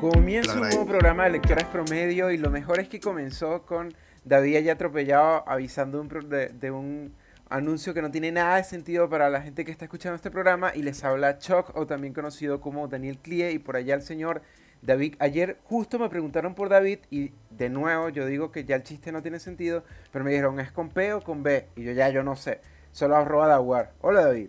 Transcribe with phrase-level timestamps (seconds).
[0.00, 4.60] Comienza un nuevo programa de Lectores Promedio y lo mejor es que comenzó con David
[4.60, 7.14] ya atropellado avisando de, un
[7.48, 10.72] anuncio que no tiene nada de sentido para la gente que está escuchando este programa
[10.74, 14.42] y les habla Chuck o también conocido como Daniel Clie y por allá el señor
[14.82, 15.14] David.
[15.20, 19.12] Ayer justo me preguntaron por David y de nuevo yo digo que ya el chiste
[19.12, 22.08] no tiene sentido, pero me dijeron es con P o con B y yo ya
[22.10, 22.60] yo no sé,
[22.92, 23.92] solo arroba Daguar.
[24.00, 24.48] Hola David.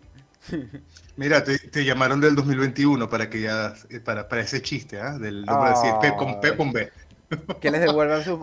[1.17, 5.17] Mira, te, llamaron del 2021 para que ya eh, para, para ese chiste, ¿ah?
[5.17, 6.91] Del decir P con P con B.
[7.59, 8.39] Que les devuelvan sus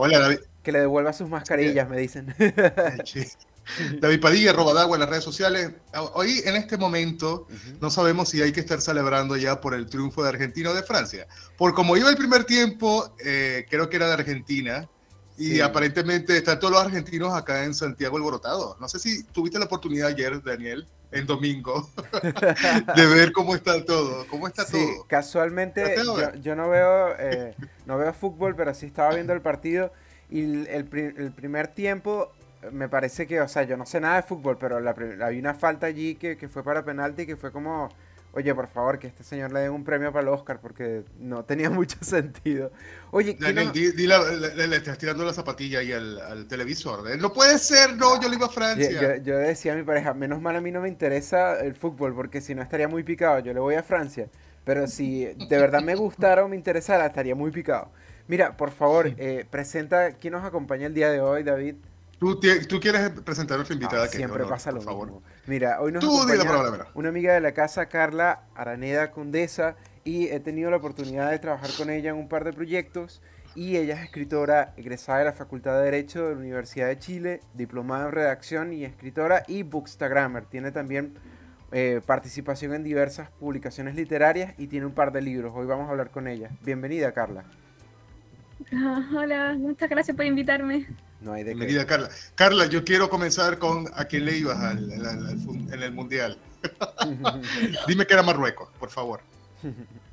[0.63, 2.35] que le devuelva sus mascarillas, me dicen.
[4.01, 5.73] David Padilla, Robadagua en las redes sociales.
[6.15, 7.47] Hoy, en este momento,
[7.81, 10.83] no sabemos si hay que estar celebrando ya por el triunfo de Argentina o de
[10.83, 11.27] Francia.
[11.57, 14.89] Por como iba el primer tiempo, eh, creo que era de Argentina,
[15.39, 18.79] y aparentemente están todos los argentinos acá en Santiago alborotados.
[18.81, 21.89] No sé si tuviste la oportunidad ayer, Daniel, en domingo,
[22.97, 24.27] de ver cómo está todo.
[24.29, 25.07] ¿Cómo está sí, todo?
[25.07, 25.97] Casualmente,
[26.41, 27.55] yo, no veo eh,
[27.87, 29.93] no veo fútbol, pero sí estaba viendo el partido.
[30.31, 32.33] Y el, primer tiempo
[32.71, 35.55] me parece que, o sea, yo no sé nada de fútbol, pero la, había una
[35.55, 37.91] falta allí que, que fue para penalti que fue como
[38.33, 41.45] oye, por favor, que este señor le den un premio para el Oscar porque no
[41.45, 42.73] tenía mucho sentido.
[43.11, 47.11] Oye, le, estás tirando la zapatilla ahí al, televisor.
[47.11, 47.17] ¿eh?
[47.17, 49.17] No puede ser, no, yo le iba a Francia.
[49.19, 52.41] Yo, decía a mi pareja, menos mal a mí no me interesa el fútbol porque
[52.41, 54.29] si no estaría muy picado, yo le voy a Francia.
[54.65, 57.91] Pero si de verdad me gustara o me interesara, estaría muy picado.
[58.29, 61.75] Mira, por favor, eh, presenta quién nos acompaña el día de hoy, David.
[62.23, 64.05] Tú, tú quieres presentar a nuestra invitada.
[64.05, 65.25] Ah, siempre pasa lo mismo.
[65.49, 70.71] Mira, hoy nos acompaña una amiga de la casa, Carla Araneda Condesa, y he tenido
[70.71, 73.23] la oportunidad de trabajar con ella en un par de proyectos.
[73.57, 77.41] Y ella es escritora egresada de la Facultad de Derecho de la Universidad de Chile,
[77.55, 80.45] diplomada en redacción y escritora y bookstagrammer.
[80.45, 81.15] Tiene también
[81.73, 85.53] eh, participación en diversas publicaciones literarias y tiene un par de libros.
[85.57, 86.51] Hoy vamos a hablar con ella.
[86.65, 87.43] Bienvenida, Carla.
[89.13, 90.87] hola, muchas gracias por invitarme.
[91.23, 92.11] No hay de Bienvenida, Carla.
[92.35, 96.37] Carla, yo quiero comenzar con a quién le ibas en el Mundial.
[97.87, 99.21] Dime que era Marruecos, por favor.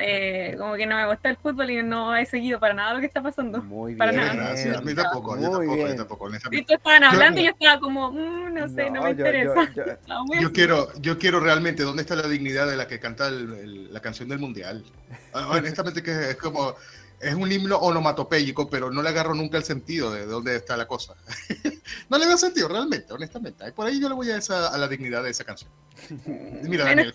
[0.00, 3.00] Eh, como que no me gusta el fútbol y no he seguido para nada lo
[3.00, 3.60] que está pasando.
[3.62, 3.98] Muy bien.
[3.98, 4.32] Para nada.
[4.34, 4.76] Gracias.
[4.76, 6.30] A mí tampoco, yo tampoco, yo tampoco.
[6.52, 9.68] Y tú estaban hablando y yo estaba como, mm, no sé, no, me interesa.
[10.40, 14.28] Yo, quiero, yo quiero realmente, ¿dónde está la dignidad de la que canta la canción
[14.28, 14.84] del mundial?
[15.32, 16.76] Ah, honestamente que es como,
[17.20, 20.86] es un himno onomatopéyico, pero no le agarro nunca el sentido de dónde está la
[20.86, 21.14] cosa.
[22.08, 23.72] no le veo sentido, realmente, honestamente.
[23.72, 25.70] Por ahí yo le voy a, esa, a la dignidad de esa canción.
[26.62, 27.12] Mira, Daniel,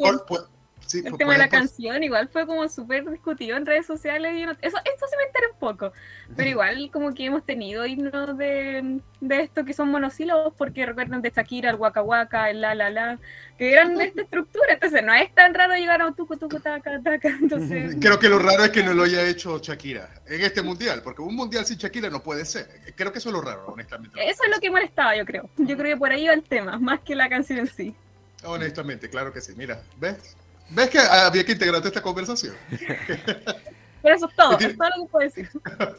[0.94, 4.34] el tema de la canción igual fue como súper discutido en redes sociales.
[4.36, 5.92] Y eso, esto se me entera un poco.
[6.36, 11.22] Pero igual como que hemos tenido himnos de, de esto que son monosílabos porque recuerdan
[11.22, 13.20] de Shakira, el Waka Waka, el La La La,
[13.58, 14.74] que eran de esta estructura.
[14.74, 17.30] Entonces no es tan raro llegar a un tucu tucu taca taca.
[17.42, 17.96] Entonces...
[18.02, 21.22] Creo que lo raro es que no lo haya hecho Shakira en este mundial, porque
[21.22, 22.68] un mundial sin Shakira no puede ser.
[22.96, 24.20] Creo que eso es lo raro, honestamente.
[24.30, 25.50] Eso es lo que molestaba, yo creo.
[25.58, 27.96] Yo creo que por ahí va el tema, más que la canción en sí.
[28.44, 29.54] Honestamente, claro que sí.
[29.56, 30.36] Mira, ¿ves?
[30.76, 32.56] ¿Ves que había que integrarte esta conversación?
[34.04, 35.50] Pero eso es todo, es todo lo que puedo decir.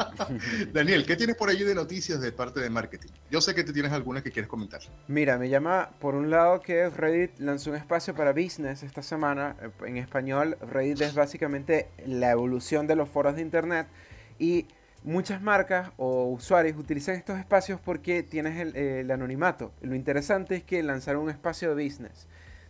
[0.73, 3.09] Daniel, ¿qué tienes por allí de noticias de parte de marketing?
[3.31, 4.83] Yo sé que te tienes algunas que quieres comentar.
[5.09, 9.57] Mira, me llama por un lado que Reddit lanzó un espacio para business esta semana.
[9.63, 13.87] Eh, en español, Reddit es básicamente la evolución de los foros de internet
[14.39, 14.67] y
[15.03, 19.73] muchas marcas o usuarios utilizan estos espacios porque tienes el, el anonimato.
[19.81, 22.27] Lo interesante es que lanzaron un espacio de business.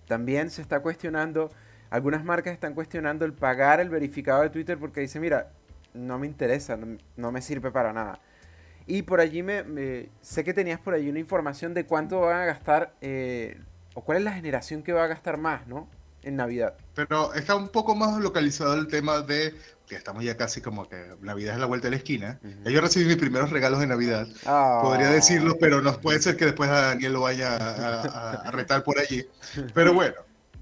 [0.06, 1.50] También se está cuestionando
[1.90, 5.50] algunas marcas están cuestionando el pagar el verificado de Twitter porque dice, mira,
[5.94, 6.78] no me interesa,
[7.16, 8.20] no, me sirve para nada.
[8.86, 12.44] Y por allí me, sé que tenías por allí una información de cuánto van a
[12.44, 13.58] gastar eh,
[13.94, 15.88] o cuál es la generación que va a gastar más, ¿no?
[16.22, 16.74] En Navidad.
[16.94, 19.54] Pero está un poco más localizado el tema de
[19.86, 22.40] que estamos ya casi como que Navidad es la vuelta de la esquina.
[22.64, 24.26] Yo recibí mis primeros regalos de Navidad.
[24.82, 25.12] Podría ah.
[25.12, 29.26] decirlo, pero no puede ser que después a Daniel lo vaya a retar por allí.
[29.74, 30.14] Pero bueno,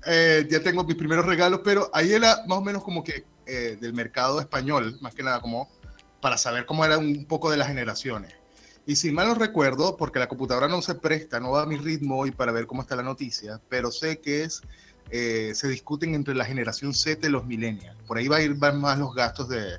[0.06, 3.76] eh, ya tengo mis primeros regalos, pero ahí era más o menos como que eh,
[3.80, 5.69] del mercado español, más que nada como
[6.20, 8.34] para saber cómo era un poco de las generaciones.
[8.87, 11.76] Y si mal no recuerdo, porque la computadora no se presta, no va a mi
[11.76, 14.62] ritmo hoy para ver cómo está la noticia, pero sé que es,
[15.10, 17.96] eh, se discuten entre la generación Z y los millennials.
[18.06, 19.78] Por ahí va a ir van más los gastos de,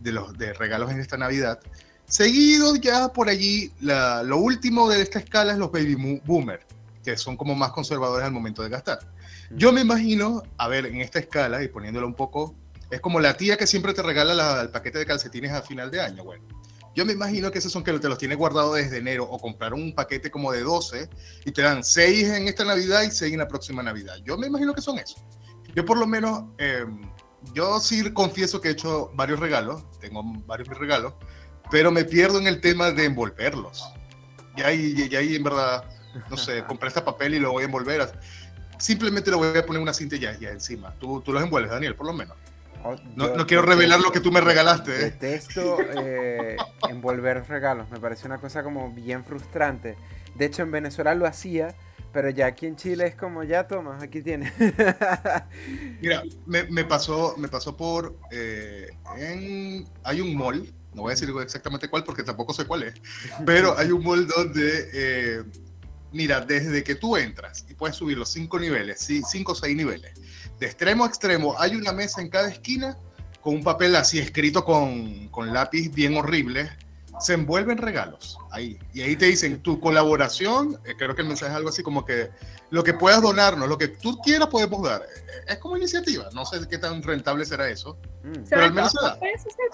[0.00, 1.60] de, los, de regalos en esta Navidad.
[2.06, 6.64] Seguido ya por allí, la, lo último de esta escala es los baby boomers,
[7.04, 9.00] que son como más conservadores al momento de gastar.
[9.50, 12.54] Yo me imagino, a ver, en esta escala y poniéndolo un poco,
[12.90, 16.00] es como la tía que siempre te regala el paquete de calcetines a final de
[16.00, 16.44] año, bueno.
[16.94, 19.80] Yo me imagino que esos son que te los tienes guardados desde enero o compraron
[19.80, 21.08] un paquete como de 12
[21.44, 24.16] y te dan 6 en esta Navidad y 6 en la próxima Navidad.
[24.24, 25.22] Yo me imagino que son esos.
[25.76, 27.02] Yo por lo menos, em,
[27.54, 31.14] yo sí confieso que he hecho varios regalos, tengo varios regalos,
[31.70, 33.84] pero me pierdo en el tema de envolverlos.
[34.56, 35.84] Y ahí, y ahí en verdad,
[36.28, 38.10] no sé, compré este papel y lo voy a envolver.
[38.78, 40.94] Simplemente lo voy a poner una cinta ya, ya encima.
[40.98, 42.36] Tú, tú los envuelves, Daniel, por lo menos.
[42.84, 44.94] Oh, no, no, quiero revelar lo que tú me regalaste.
[44.94, 45.04] ¿eh?
[45.10, 46.56] Detesto eh,
[46.88, 49.96] envolver regalos, me parece una cosa como bien frustrante.
[50.36, 51.74] De hecho, en Venezuela lo hacía,
[52.12, 54.52] pero ya aquí en Chile es como, ya toma, aquí tienes.
[56.00, 61.14] Mira, me, me, pasó, me pasó por, eh, en, hay un mall, no voy a
[61.14, 62.94] decir exactamente cuál porque tampoco sé cuál es,
[63.44, 65.44] pero hay un mall donde, eh,
[66.12, 70.12] mira, desde que tú entras y puedes subir los cinco niveles, cinco o seis niveles,
[70.58, 72.96] de extremo a extremo, hay una mesa en cada esquina
[73.40, 76.70] con un papel así escrito con, con lápiz bien horrible
[77.20, 78.78] se envuelven regalos ahí.
[78.92, 82.04] Y ahí te dicen tu colaboración, eh, creo que el mensaje es algo así como
[82.04, 82.30] que
[82.70, 85.02] lo que puedas donarnos, lo que tú quieras podemos dar.
[85.02, 87.96] Eh, es como iniciativa, no sé qué tan rentable será eso.
[88.22, 88.44] Mm.
[88.48, 89.18] Pero al menos se da.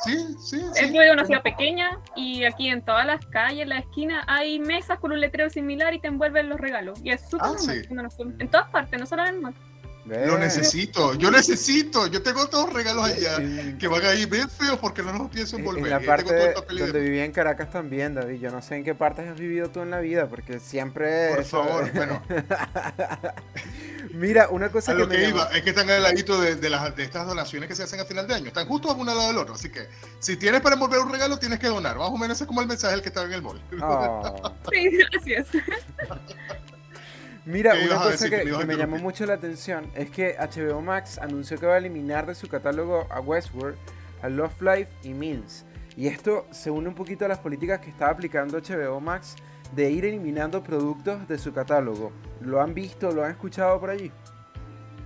[0.04, 3.78] Sí, sí, Es de una ciudad pequeña y aquí en todas las calles, en la
[3.78, 6.98] esquina, hay mesas con un letrero similar y te envuelven los regalos.
[7.02, 9.40] Y es súper ah, En todas partes, no solo en el
[10.04, 12.06] lo necesito, yo necesito.
[12.06, 13.38] Yo tengo todos los regalos allá
[13.78, 15.84] que van a ir bien feos porque no los pienso envolver.
[15.84, 18.40] En la parte donde vivía en Caracas también, David.
[18.40, 21.34] Yo no sé en qué partes has vivido tú en la vida porque siempre.
[21.34, 22.22] Por favor, bueno.
[24.12, 26.94] Mira, una cosa a que, lo que iba es que están al ladito de, las,
[26.94, 28.46] de estas donaciones que se hacen a final de año.
[28.48, 29.54] Están justo a uno al lado del otro.
[29.54, 29.88] Así que
[30.20, 31.96] si tienes para envolver un regalo, tienes que donar.
[31.96, 33.62] Más o menos ese es como el mensaje que estaba en el móvil.
[33.82, 34.52] Oh.
[34.70, 35.48] sí, gracias.
[37.46, 41.66] Mira, una cosa que, me llamó mucho la atención es que HBO Max anunció que
[41.66, 43.76] va a eliminar de su catálogo a Westworld,
[44.22, 45.64] a Love Life y Mills.
[45.96, 49.36] Y esto se une un poquito a las políticas que está aplicando HBO Max
[49.74, 52.12] de ir eliminando productos de su catálogo.
[52.40, 54.10] ¿Lo han visto, lo han escuchado por allí?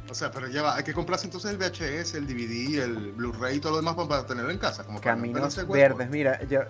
[0.08, 3.56] O sea, pero ya va, hay que comprarse entonces el VHS, el DVD, el Blu-ray
[3.56, 4.84] y todo lo demás para tenerlo en casa.
[4.84, 6.61] Como Caminos verdes, mira, yo,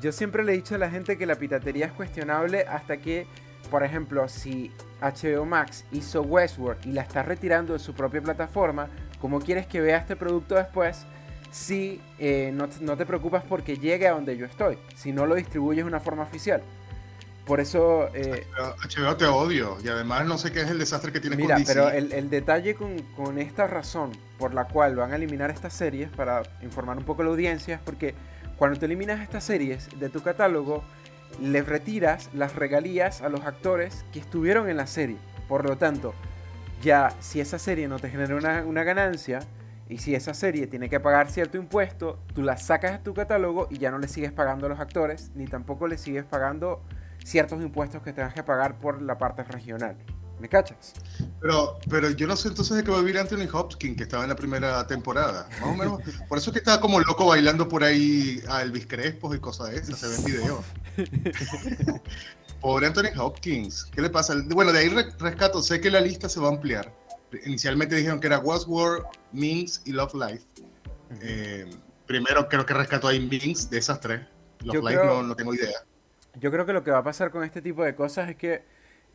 [0.00, 3.28] yo siempre le he dicho a la gente que la piratería es cuestionable hasta que
[3.70, 8.88] por ejemplo, si HBO Max hizo Westworld y la está retirando de su propia plataforma,
[9.20, 11.06] ¿cómo quieres que vea este producto después?
[11.50, 15.84] Si eh, no, te preocupas porque llegue a donde yo estoy, si no lo distribuyes
[15.84, 16.62] de una forma oficial.
[17.46, 18.10] Por eso...
[18.14, 21.54] Eh, HBO te odio y además no sé qué es el desastre que tiene mira,
[21.54, 25.50] con pero el, el detalle con, con, esta razón por la cual van a eliminar
[25.50, 28.14] estas series, para informar un poco a la audiencia, es porque
[28.58, 30.84] cuando te eliminas estas series de tu catálogo,
[31.40, 35.18] le retiras las regalías a los actores que estuvieron en la serie.
[35.48, 36.14] Por lo tanto,
[36.82, 38.34] ya si esa serie no te genera
[38.64, 39.40] una, ganancia
[39.88, 43.68] y si esa serie tiene que pagar cierto impuesto, tú la sacas de tu catálogo
[43.70, 46.82] y ya no le sigues pagando a los actores, ni tampoco le sigues pagando
[47.24, 49.96] ciertos impuestos que tengas que pagar por la parte regional.
[50.40, 50.94] ¿Me cachas?
[51.40, 54.22] Pero, pero yo no sé entonces de qué va a vivir Anthony Hopkins, que estaba
[54.22, 55.48] en la primera temporada.
[55.60, 56.00] Más o menos.
[56.28, 59.70] Por eso es que estaba como loco bailando por ahí a Elvis Crespo y cosas
[59.70, 59.98] de esas.
[59.98, 60.64] Se ven videos.
[62.60, 63.84] Pobre Anthony Hopkins.
[63.86, 64.34] ¿Qué le pasa?
[64.46, 64.88] Bueno, de ahí
[65.18, 65.60] rescato.
[65.62, 66.92] Sé que la lista se va a ampliar.
[67.44, 70.44] Inicialmente dijeron que era Westworld, Minx y Love Life.
[71.20, 71.68] Eh,
[72.06, 74.20] primero creo que rescató ahí Minx de esas tres.
[74.60, 75.84] Love Life no, no tengo idea.
[76.34, 78.64] Yo creo que lo que va a pasar con este tipo de cosas es que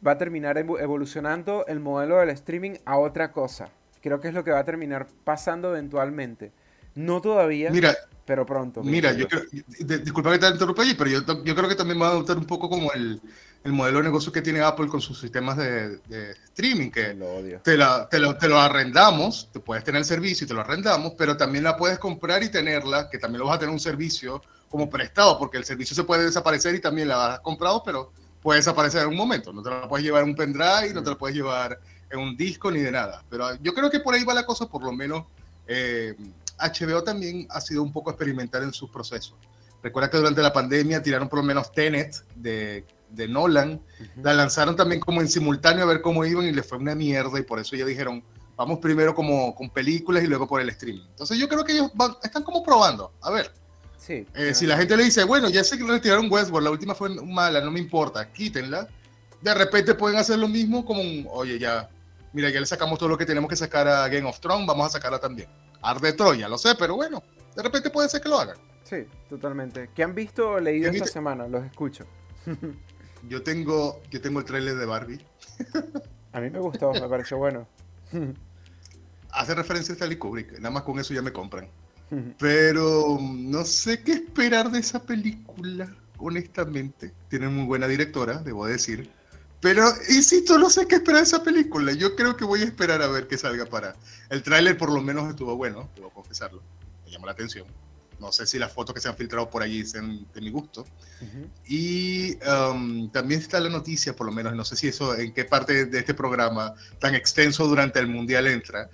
[0.06, 3.70] va a terminar evolucionando el modelo del streaming a otra cosa.
[4.02, 6.52] Creo que es lo que va a terminar pasando eventualmente.
[6.96, 7.96] No todavía, mira,
[8.26, 8.84] pero pronto.
[8.84, 9.44] Mira, yo creo,
[10.00, 12.46] disculpa que te interrumpa allí, pero yo, yo, creo que también va a adoptar un
[12.46, 13.20] poco como el,
[13.64, 16.00] el modelo de negocio que tiene Apple con sus sistemas de,
[16.46, 17.18] streaming, que
[17.64, 20.62] Te, la, te, lo, te, lo, arrendamos, te puedes tener el servicio y te lo
[20.62, 23.80] arrendamos, pero también la puedes comprar y tenerla, que también lo vas a tener un
[23.80, 28.12] servicio como prestado, porque el servicio se puede desaparecer y también la has comprado, pero
[28.44, 29.52] puede desaparecer en un momento.
[29.52, 31.80] No te la puedes llevar en un pendrive, no te la puedes llevar
[32.12, 33.24] en un disco ni de nada.
[33.30, 35.24] Pero yo creo que por ahí va la cosa, por lo menos
[35.66, 36.16] eh,
[36.60, 39.36] HBO también ha sido un poco experimental en sus procesos.
[39.82, 43.82] Recuerda que durante la pandemia tiraron por lo menos Tenet de, de Nolan,
[44.22, 47.40] la lanzaron también como en simultáneo a ver cómo iban y le fue una mierda
[47.40, 48.24] y por eso ya dijeron,
[48.56, 51.06] vamos primero como con películas y luego por el streaming.
[51.10, 51.92] Entonces yo creo que ellos
[52.24, 53.52] están como probando, a ver,
[54.10, 57.10] eh, si la gente le dice, bueno, ya sé que retiraron Westworld, la última fue
[57.10, 58.88] mala, no me importa, quítenla.
[59.42, 61.90] De repente pueden hacer lo mismo como un, oye, ya,
[62.34, 64.88] mira, ya le sacamos todo lo que tenemos que sacar a Game of Thrones, vamos
[64.88, 65.50] a sacarla también.
[65.82, 67.22] Arde Troya, lo sé, pero bueno,
[67.56, 68.58] de repente puede ser que lo hagan.
[68.84, 69.90] Sí, totalmente.
[69.96, 71.48] ¿Qué han visto o leído esta semana?
[71.48, 72.06] Los escucho.
[73.30, 75.26] yo tengo, yo tengo el trailer de Barbie.
[76.34, 77.68] a mí me gustó, me pareció bueno.
[79.32, 81.68] Hace referencia a Stanley Kubrick, nada más con eso ya me compran.
[82.40, 87.14] Pero no sé qué esperar de esa película, honestamente.
[87.30, 89.10] Tiene muy buena directora, debo decir.
[89.62, 91.94] Pero, insisto, no sé qué esperar de esa película.
[91.94, 93.96] Yo creo que voy a esperar a ver qué salga para.
[94.30, 96.62] El tráiler por lo menos estuvo bueno, debo confesarlo.
[97.06, 97.66] Me llamó la atención.
[98.20, 100.86] No sé si las fotos que se han filtrado por allí sean de mi gusto.
[101.68, 105.46] Y um, también está la noticia, por lo menos, no sé si eso, en qué
[105.46, 108.90] parte de este programa tan extenso durante el Mundial entra,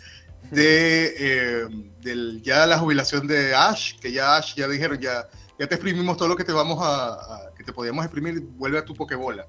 [0.52, 5.28] de eh, ya la jubilación de Ash, que ya Ash ya dijeron, ya,
[5.58, 8.86] ya te exprimimos todo lo que te vamos a, que te podíamos exprimir, vuelve a
[8.86, 9.48] tu pokebola.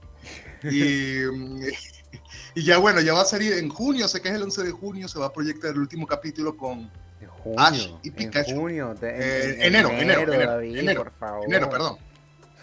[0.62, 1.22] Y,
[2.54, 4.70] y ya bueno, ya va a salir en junio, sé que es el 11 de
[4.72, 6.90] junio, se va a proyectar el último capítulo con
[7.56, 8.50] Ash y Pikachu.
[8.50, 11.44] En junio, eh, enero, enero, enero, enero, por favor.
[11.46, 12.09] enero, perdón.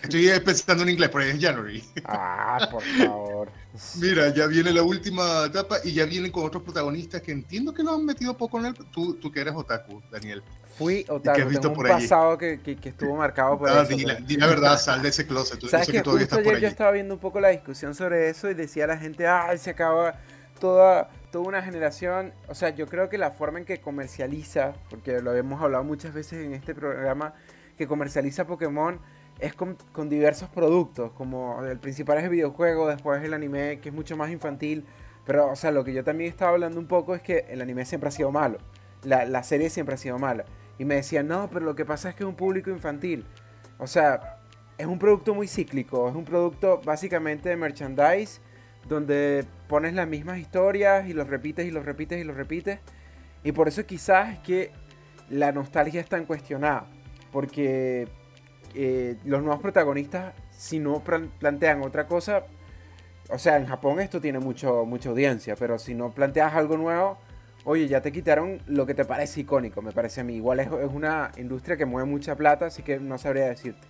[0.01, 1.83] Estoy pensando en inglés, pero es January.
[2.05, 3.49] Ah, por favor.
[3.99, 7.83] Mira, ya viene la última etapa y ya vienen con otros protagonistas que entiendo que
[7.83, 8.73] lo han metido poco en el...
[8.73, 10.43] Tú, tú que eres otaku, Daniel.
[10.77, 13.95] Fui otaku, que tengo un pasado que, que, estuvo marcado por ah, eso.
[13.95, 15.59] Di la, verdad, sal de ese closet.
[15.59, 18.49] Tú, ¿Sabes que, que justo ayer yo estaba viendo un poco la discusión sobre eso
[18.49, 20.19] y decía la gente, ay, se acaba
[20.59, 22.33] toda, toda una generación.
[22.47, 26.13] O sea, yo creo que la forma en que comercializa, porque lo hemos hablado muchas
[26.13, 27.33] veces en este programa,
[27.77, 28.99] que comercializa Pokémon
[29.39, 29.77] es con,
[30.09, 34.31] diversos productos, como el principal es el videojuego, después el anime, que es mucho más
[34.31, 34.85] infantil.
[35.25, 37.85] Pero, o sea, lo que yo también estaba hablando un poco es que el anime
[37.85, 38.57] siempre ha sido malo.
[39.03, 40.45] La, la serie siempre ha sido mala.
[40.79, 43.25] Y me decían, no, pero lo que pasa es que es un público infantil.
[43.77, 44.39] O sea,
[44.77, 46.09] es un producto muy cíclico.
[46.09, 48.39] Es un producto básicamente de merchandise
[48.87, 52.79] donde pones las mismas historias y los repites y los repites y los repites.
[53.43, 54.71] Y por eso quizás es que
[55.29, 56.85] la nostalgia está en cuestionada.
[57.31, 58.07] Porque
[58.79, 61.03] eh, los nuevos protagonistas, si no
[61.39, 62.43] plantean otra cosa,
[63.29, 67.17] o sea, en Japón esto tiene mucho, mucha audiencia, pero si no planteas algo nuevo,
[67.63, 70.35] oye, ya te quitaron lo que te parece icónico, me parece a mí.
[70.35, 73.81] Igual es, una industria que mueve mucha plata, así que no sabría decirte.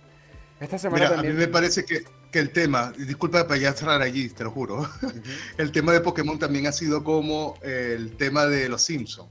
[0.58, 1.32] Esta semana también...
[1.32, 4.50] A mí me parece que, que el tema, disculpa para ya cerrar allí, te lo
[4.50, 4.88] juro,
[5.58, 9.28] el tema de Pokémon también ha sido como el tema de los Simpsons,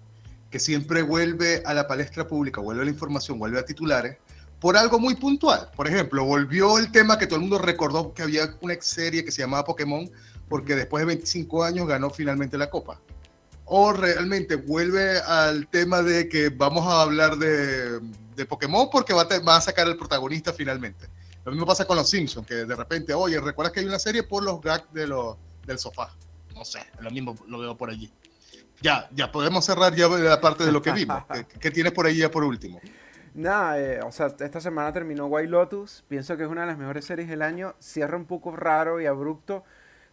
[0.52, 4.18] que siempre vuelve a la palestra pública, vuelve a la información, vuelve a titulares,
[4.60, 5.70] por algo muy puntual.
[5.76, 9.32] Por ejemplo, volvió el tema que todo el mundo recordó que había una serie que
[9.32, 10.10] se llamaba Pokémon,
[10.50, 13.00] porque después de 25 años ganó finalmente la copa.
[13.66, 18.00] O realmente vuelve al tema de que vamos a hablar de,
[18.36, 21.08] de Pokémon porque va a, va a sacar el protagonista finalmente.
[21.44, 24.24] Lo mismo pasa con los Simpsons, que de repente, oye, ¿recuerdas que hay una serie
[24.24, 25.08] por los gags de
[25.66, 26.14] del sofá?
[26.56, 28.12] No sé, lo mismo lo veo por allí.
[28.82, 31.24] Ya, ya podemos cerrar ya la parte de lo que vimos.
[31.34, 32.80] ¿Qué, qué tienes por ahí ya por último?
[33.38, 36.04] Nada, eh, o sea, esta semana terminó White Lotus.
[36.08, 37.76] Pienso que es una de las mejores series del año.
[37.80, 39.64] Cierra un poco raro y abrupto.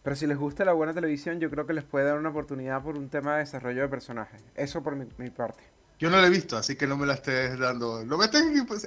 [0.03, 2.83] Pero si les gusta la buena televisión, yo creo que les puede dar una oportunidad
[2.83, 4.43] por un tema de desarrollo de personajes.
[4.53, 5.63] Eso por mi, parte.
[5.97, 8.05] Yo no la he visto, así que no me la estés dando.
[8.05, 8.43] Lo me estés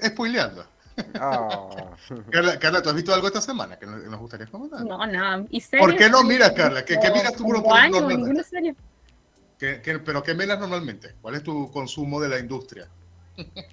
[0.07, 0.65] spoileando.
[1.21, 1.71] Oh.
[2.33, 4.85] Carla, ¿tú has visto algo esta semana que nos gustaría comentar?
[4.85, 5.47] No, no.
[5.49, 6.85] ¿Y ¿Por qué no miras, Carla?
[6.85, 8.75] ¿Qué, qué miras tú por normalmente?
[9.57, 11.15] ¿Qué, ¿Pero qué miras normalmente?
[11.23, 12.89] ¿Cuál es tu consumo de la industria?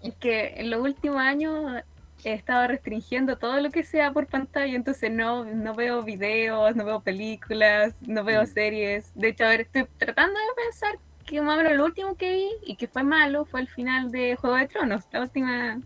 [0.03, 1.83] Es que en los últimos años
[2.23, 6.85] he estado restringiendo todo lo que sea por pantalla, entonces no, no veo videos, no
[6.85, 8.47] veo películas, no veo mm.
[8.47, 9.11] series.
[9.15, 12.33] De hecho, a ver, estoy tratando de pensar que más o menos lo último que
[12.33, 15.81] vi y que fue malo fue el final de Juego de Tronos, la última,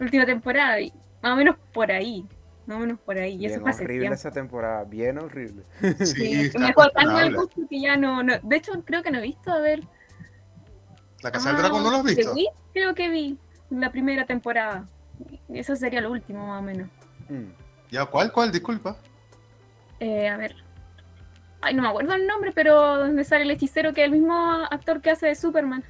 [0.00, 2.26] última temporada, y más o menos por ahí.
[2.66, 3.34] Más o menos por ahí.
[3.34, 5.62] Y bien eso horrible esa temporada, bien horrible.
[6.04, 9.52] Sí, me tan gusto que ya no, no, De hecho, creo que no he visto,
[9.52, 9.82] a ver,
[11.26, 12.34] ¿La Casa del Dragón no lo has visto?
[12.34, 13.36] Sí, creo que vi
[13.68, 14.86] la primera temporada.
[15.48, 16.88] Eso sería lo último, más o menos.
[17.28, 17.46] Mm.
[17.90, 18.30] ¿Ya cuál?
[18.30, 18.52] ¿Cuál?
[18.52, 18.96] Disculpa.
[19.98, 20.54] Eh, a ver.
[21.62, 24.36] Ay, no me acuerdo el nombre, pero donde sale el hechicero que es el mismo
[24.70, 25.82] actor que hace de Superman.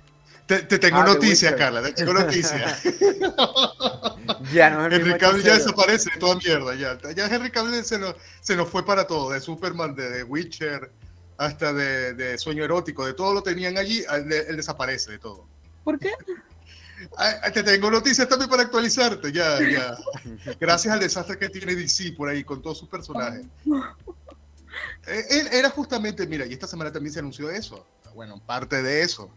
[0.46, 2.82] Te, tengo ah, noticias, Carla, te tengo noticias.
[4.54, 6.74] ya no Henry Cavill ya desaparece de toda mierda.
[6.76, 10.22] Ya, ya Henry Cavill se nos, se nos fue para todo, de Superman, de, de
[10.22, 10.92] Witcher,
[11.38, 15.46] hasta de, sueño erótico, de todo lo tenían allí, él, desaparece de todo.
[15.84, 16.12] ¿Por qué?
[17.52, 19.96] te tengo noticias también para actualizarte, ya, ya.
[20.60, 23.46] Gracias al desastre que tiene DC por ahí con todos sus personajes.
[25.06, 29.00] Eh, él era justamente, mira, y esta semana también se anunció eso, bueno, parte de
[29.00, 29.30] eso,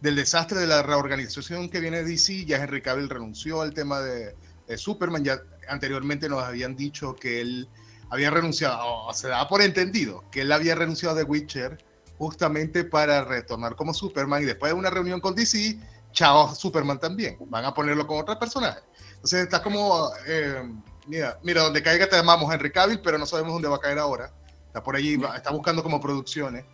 [0.00, 4.00] del desastre de la reorganización que viene de DC, ya Henry Cavill renunció al tema
[4.00, 4.36] de,
[4.68, 7.68] de Superman, ya anteriormente nos habían dicho que él
[8.10, 11.78] había renunciado, o se da por entendido, que él había renunciado de Witcher
[12.18, 15.78] justamente para retornar como Superman y después de una reunión con DC,
[16.12, 18.80] chao Superman también, van a ponerlo con otro personaje.
[19.14, 20.62] Entonces está como, eh,
[21.06, 23.98] mira, mira, donde caiga te llamamos Henry Cavill, pero no sabemos dónde va a caer
[23.98, 24.30] ahora.
[24.66, 26.64] Está por allí, está buscando como producciones.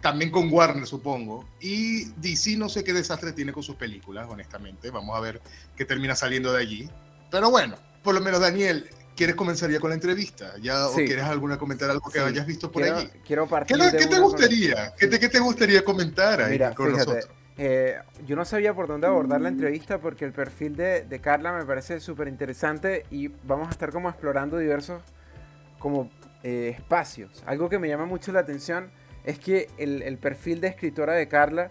[0.00, 1.46] También con Warner, supongo.
[1.60, 4.90] Y DC no sé qué desastre tiene con sus películas, honestamente.
[4.90, 5.40] Vamos a ver
[5.76, 6.90] qué termina saliendo de allí.
[7.30, 10.54] Pero bueno, por lo menos Daniel, ¿quieres comenzar ya con la entrevista?
[10.60, 13.10] ¿Ya, ¿O quieres alguna comentar algo que hayas visto por quiero, allí?
[13.26, 14.94] Quiero partir ¿Qué, ¿qué te gustaría?
[14.96, 17.26] ¿Qué te, ¿Qué te, gustaría comentar ahí Mira, con fíjate,
[17.58, 21.52] eh, yo no sabía por dónde abordar la entrevista porque el perfil de, de Carla
[21.52, 25.02] me parece súper interesante y vamos a estar como explorando diversos
[25.78, 26.10] como
[26.42, 27.42] eh, espacios.
[27.46, 28.90] Algo que me llama mucho la atención
[29.24, 31.70] es que el, el perfil de escritora de Carla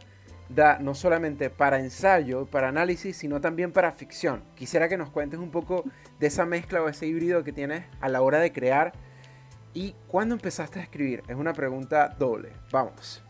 [0.50, 4.44] da no solamente para ensayo, para análisis, sino también para ficción.
[4.56, 5.84] Quisiera que nos cuentes un poco
[6.20, 8.94] de esa mezcla o ese híbrido que tienes a la hora de crear.
[9.74, 11.24] ¿Y cuándo empezaste a escribir?
[11.28, 12.54] Es una pregunta doble.
[12.72, 13.24] Vamos.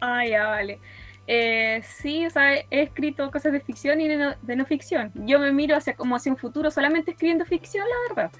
[0.00, 0.78] Ah, ya, vale.
[1.26, 5.12] Eh, sí, o sea, he escrito cosas de ficción y de no, ficción.
[5.14, 8.38] Yo me miro hacia como hacia un futuro solamente escribiendo ficción, la verdad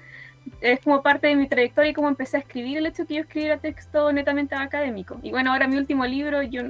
[0.61, 3.21] es como parte de mi trayectoria y cómo empecé a escribir el hecho que yo
[3.21, 5.19] escribiera texto netamente académico.
[5.21, 6.63] Y bueno, ahora mi último libro yo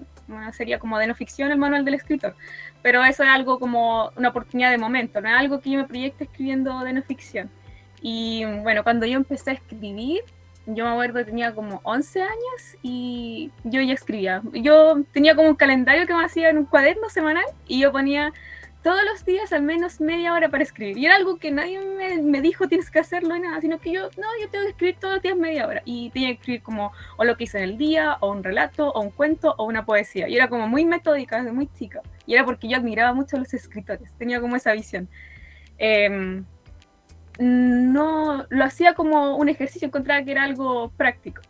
[0.54, 2.36] sería como de no ficción, el manual del escritor,
[2.82, 5.88] pero eso es algo como una oportunidad de momento, no es algo que yo me
[5.88, 7.50] proyecte escribiendo de no ficción.
[8.02, 10.22] Y bueno, cuando yo empecé a escribir,
[10.66, 14.42] yo me acuerdo que tenía como 11 años y yo ya escribía.
[14.54, 18.32] Yo tenía como un calendario que me hacía en un cuaderno semanal y yo ponía
[18.84, 20.98] todos los días al menos media hora para escribir.
[20.98, 24.10] Y era algo que nadie me, dijo tienes que hacerlo y nada, sino que yo,
[24.18, 25.82] no, yo tengo que escribir todos los días media hora.
[25.86, 28.90] Y tenía que escribir como o lo que hice en el día, o un relato,
[28.92, 30.30] o un cuento, o una poesía.
[30.30, 32.02] Y era como muy metódica desde muy chica.
[32.26, 35.10] Y era porque yo admiraba mucho a los escritores, tenía como esa visión.
[35.78, 36.46] Em,
[37.40, 41.42] no, lo hacía como un ejercicio, encontraba que era algo práctico.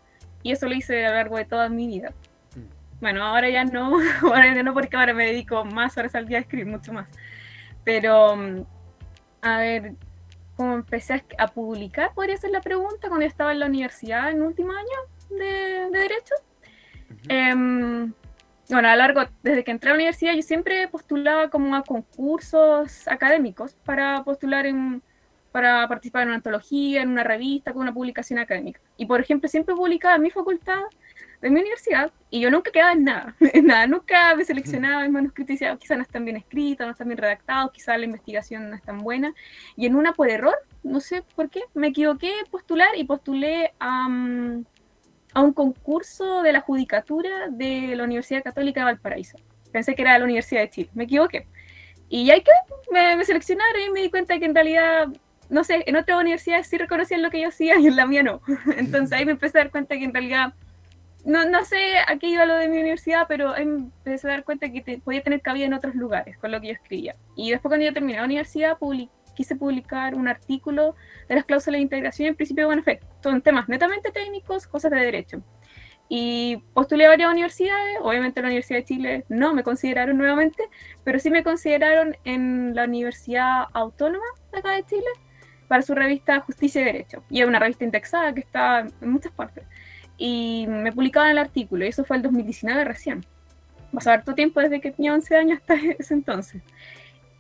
[0.44, 2.14] Y eso lo hice a lo largo de toda mi vida.
[3.02, 6.40] Bueno, ahora ya no, ahora ya no porque ahora me dedico más horas al día
[6.40, 7.08] a escribir, mucho más.
[7.84, 8.66] Pero, mm,
[9.42, 9.94] a ver,
[10.56, 14.42] como empecé a, publicar, podría ser la pregunta, cuando yo estaba en la universidad en
[14.42, 16.36] último año de, Derecho.
[17.30, 18.14] Em,
[18.70, 21.84] bueno, a lo largo, desde que entré a la universidad, yo siempre postulaba como a
[21.84, 25.02] concursos académicos para postular en,
[25.52, 28.82] para participar en una antología, en una revista, con una publicación académica.
[28.98, 30.82] Y por ejemplo, siempre publicaba en mi facultad
[31.42, 35.12] de mi universidad y yo nunca quedaba en nada, en nada, nunca me seleccionaba en
[35.12, 38.70] manuscritos y decía, quizás no están bien escritos, no están bien redactados, quizás la investigación
[38.70, 39.34] no es tan buena.
[39.76, 44.08] Y en una por error, no sé por qué, me equivoqué postular y postulé a,
[45.34, 49.38] a un concurso de la judicatura de la Universidad Católica de Valparaíso.
[49.72, 51.48] Pensé que era la Universidad de Chile, me equivoqué.
[52.10, 52.52] Y ahí que
[52.92, 55.10] me, me seleccionaron y me di cuenta que en realidad
[55.50, 58.24] no sé, en otras universidades sí reconocían lo que yo hacía y en la mía
[58.24, 58.42] no.
[58.78, 60.54] Entonces ahí me empecé a dar cuenta que en realidad
[61.26, 64.72] no, no sé a qué iba lo de mi universidad, pero empecé a dar cuenta
[64.72, 67.16] que podía tener cabida en otros lugares con lo que yo escribía.
[67.36, 68.78] Y después cuando yo terminé la universidad,
[69.36, 70.96] quise publicar un artículo
[71.28, 73.08] de las cláusulas de integración en principio de buen efecto.
[73.22, 75.42] Son temas netamente técnicos, cosas de derecho.
[76.08, 80.64] Y postulé a varias universidades, obviamente la Universidad de Chile no me consideraron nuevamente,
[81.04, 85.08] pero sí me consideraron en la Universidad Autónoma de acá de Chile
[85.68, 87.24] para su revista Justicia y Derecho.
[87.30, 89.66] Y es una revista indexada que está en muchas partes
[90.20, 93.26] y me publicaban el artículo, y eso fue el 2019 recién.
[93.92, 96.62] Pasó harto tiempo desde que tenía 11 años hasta ese entonces.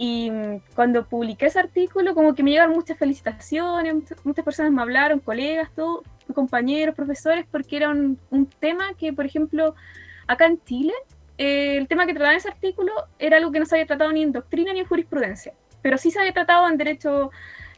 [0.01, 0.31] Y
[0.75, 5.69] cuando publiqué ese artículo, como que me llegaron muchas felicitaciones, muchas personas me hablaron, colegas,
[5.75, 8.17] todos, compañeros, profesores, porque era un,
[8.59, 9.75] tema que, por ejemplo,
[10.25, 10.93] acá en Chile,
[11.37, 14.13] eh, el tema que trataba en ese artículo era algo que no se había tratado
[14.13, 17.31] ni en doctrina ni en jurisprudencia, pero sí se había tratado en derecho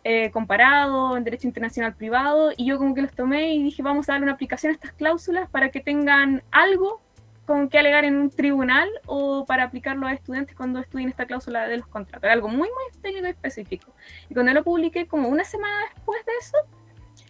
[0.03, 4.09] eh, comparado, en derecho internacional privado, y yo como que los tomé y dije, vamos
[4.09, 7.01] a darle una aplicación a estas cláusulas para que tengan algo
[7.45, 11.67] con que alegar en un tribunal o para aplicarlo a estudiantes cuando estudien esta cláusula
[11.67, 12.29] de los contratos.
[12.29, 13.93] Algo muy, muy técnico y específico.
[14.29, 16.57] Y cuando lo publiqué, como una semana después de eso,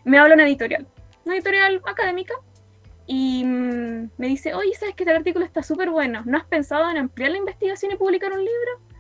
[0.04, 0.86] me habla una editorial,
[1.26, 2.34] una editorial académica,
[3.08, 6.22] y mm, me dice, oye, ¿sabes que este artículo está súper bueno?
[6.26, 8.91] ¿No has pensado en ampliar la investigación y publicar un libro?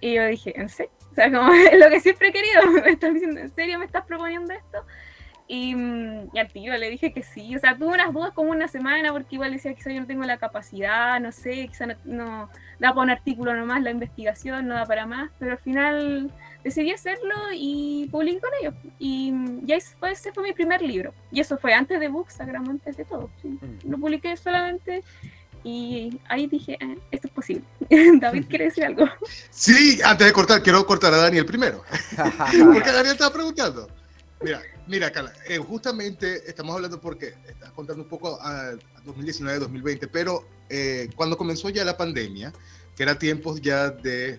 [0.00, 0.92] Y yo dije, ¿en serio?
[1.10, 2.70] O sea, como es lo que siempre he querido.
[2.84, 4.84] Me estás diciendo, ¿en serio me estás proponiendo esto?
[5.50, 7.56] Y, mm, y, al tío le dije que sí.
[7.56, 10.24] O sea, tuve unas dudas como una semana porque igual decía que yo no tengo
[10.24, 14.84] la capacidad, no sé, quizá no, da para un artículo nomás la investigación, no da
[14.84, 15.30] para más.
[15.38, 16.30] Pero al final
[16.62, 18.74] decidí hacerlo y publiqué con ellos.
[18.98, 19.32] Y
[19.62, 21.14] ya ese fue mi primer libro.
[21.32, 23.30] Y eso fue antes de Bookstagram, antes de todo.
[23.40, 23.48] ¿sí?
[23.48, 23.90] Mm.
[23.90, 25.02] Lo publiqué solamente
[25.64, 27.64] y ahí dije, ah, esto es posible.
[28.20, 29.06] David, ¿quiere decir algo?
[29.50, 31.82] Sí, antes de cortar, quiero cortar a Daniel primero.
[32.72, 33.88] porque Daniel estaba preguntando.
[34.40, 38.72] Mira, mira, Carla, eh, justamente estamos hablando porque estás contando un poco a,
[39.04, 42.52] 2019-2020, pero eh, cuando comenzó ya la pandemia,
[42.94, 44.38] que era tiempos ya de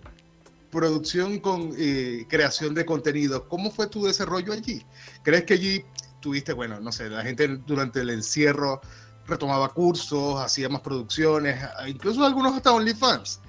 [0.72, 4.86] producción con eh, creación de contenido, ¿cómo fue tu desarrollo allí?
[5.24, 5.86] ¿Crees que allí
[6.22, 8.82] tuviste, bueno, no sé, la gente durante el encierro
[9.30, 13.40] retomaba cursos, hacía más producciones, incluso algunos hasta OnlyFans.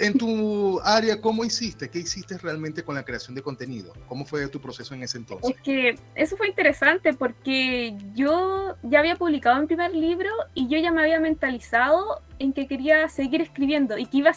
[0.00, 1.90] en tu área, ¿cómo hiciste?
[1.90, 3.92] ¿Qué hiciste realmente con la creación de contenido?
[4.06, 5.50] ¿Cómo fue tu proceso en ese entonces?
[5.50, 10.78] Es que eso fue interesante porque yo ya había publicado mi primer libro y yo
[10.78, 14.34] ya me había mentalizado en que quería seguir escribiendo y que iba a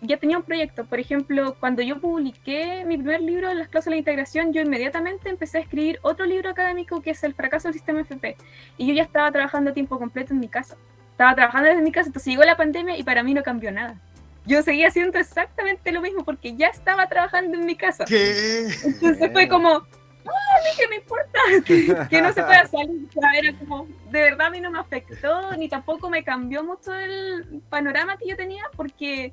[0.00, 0.84] ya tenía un proyecto.
[0.84, 5.58] Por ejemplo, cuando yo publiqué mi primer libro, Las cláusulas de integración, yo inmediatamente empecé
[5.58, 8.36] a escribir otro libro académico que es El fracaso del sistema FP.
[8.78, 10.76] Y yo ya estaba trabajando a tiempo completo en mi casa.
[11.12, 14.00] Estaba trabajando desde mi casa, entonces llegó la pandemia y para mí no cambió nada
[14.46, 18.04] yo seguía haciendo exactamente lo mismo porque ya estaba trabajando en mi casa.
[18.04, 18.68] ¿Qué?
[18.84, 23.08] Entonces fue como, no, a mí que me importa que no se pueda salir.
[23.34, 27.62] era como, de verdad a mí no me afectó, ni tampoco me cambió mucho el
[27.68, 29.32] panorama que yo tenía porque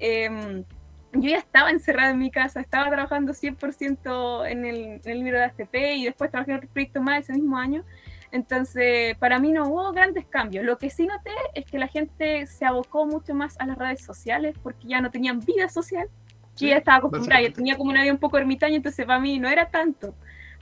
[0.00, 0.64] em,
[1.12, 5.38] yo ya estaba encerrada en mi casa, estaba trabajando 100% en el, en el libro
[5.38, 7.84] de AFP y después trabajé en otro proyecto más ese mismo año.
[8.32, 10.64] Entonces, para mí no hubo grandes cambios.
[10.64, 14.04] Lo que sí noté es que la gente se abocó mucho más a las redes
[14.04, 16.08] sociales porque ya no tenían vida social.
[16.56, 19.38] Yo ya estaba acostumbrada, ya tenía como una vida un poco ermitaña, entonces para mí
[19.38, 20.14] no era tanto.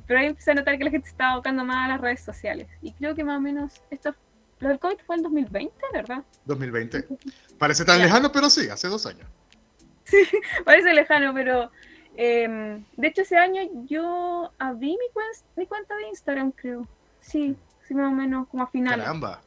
[0.06, 2.20] Pero ahí empecé a notar que la gente se estaba abocando más a las redes
[2.20, 2.68] sociales.
[2.80, 4.14] Y creo que más o menos esto,
[4.60, 6.24] lo del COVID fue en 2020, ¿verdad?
[6.46, 7.06] 2020.
[7.58, 9.28] Parece tan lejano, pero sí, hace dos años.
[10.04, 10.16] Sí,
[10.64, 11.70] parece lejano, pero
[12.16, 15.22] em, de hecho ese año yo abrí mi,
[15.56, 16.86] mi cuenta de Instagram, creo.
[17.20, 19.00] Sí, sí, más o menos como a final.
[19.00, 19.40] Caramba.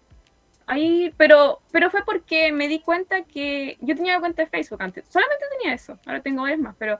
[0.68, 4.82] Ahí, pero, pero fue porque me di cuenta que yo tenía una cuenta de Facebook
[4.82, 5.04] antes.
[5.10, 6.00] Solamente tenía eso.
[6.06, 7.00] Ahora tengo varias más, pero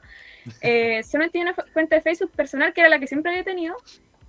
[0.60, 3.78] eh, solamente tenía una cuenta de Facebook personal que era la que siempre había tenido.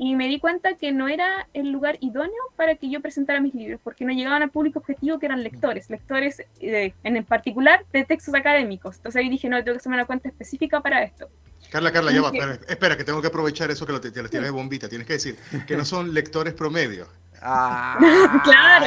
[0.04, 3.54] Y me di cuenta que no era el lugar idóneo para que yo presentara mis
[3.54, 8.04] libros, porque no llegaban al público objetivo que eran lectores, lectores eh, en particular de
[8.04, 8.96] textos académicos.
[8.96, 11.28] Entonces ahí dije, no, tengo que hacer una cuenta específica para esto.
[11.70, 12.32] Carla, Carla, ya va.
[12.68, 14.88] Espera, que tengo que aprovechar eso que lo, te, tienes de bombita.
[14.88, 15.36] Tienes que decir
[15.68, 17.06] que no son lectores promedio.
[17.40, 17.96] Ah,
[18.42, 18.86] claro,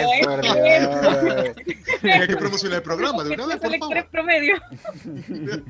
[0.53, 1.55] eh.
[2.01, 4.55] Tienes que promocionar el programa de una vez, por lectores promedio.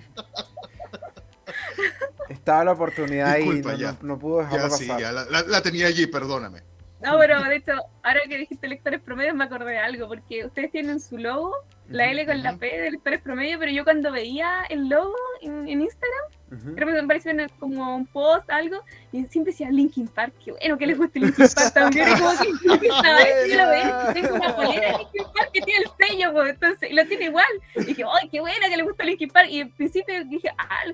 [2.30, 3.62] Estaba la oportunidad y
[4.02, 4.80] no, pudo dejarlo pasar.
[4.80, 6.62] Sí, ya, la tenía allí, perdóname.
[7.02, 10.72] No, pero de hecho, ahora que dijiste lectores promedio me acordé de algo, porque ustedes
[10.72, 11.54] tienen su logo,
[11.90, 15.68] la L con la P de lectores promedio, pero yo cuando veía el logo en,
[15.70, 20.54] Instagram, creo que me parecía como un post, algo, y siempre decía Linkin Park, qué
[20.54, 24.56] bueno que les guste Linkin Park también, y como que estaba lo veía, tengo una
[24.56, 27.84] polera de Linkin Park que tiene el sello, pues, entonces, y lo tiene igual, y
[27.84, 29.50] dije, ¡ay, qué buena que le gusta Linkin Park!
[29.52, 30.86] Y al principio dije, ¡ah!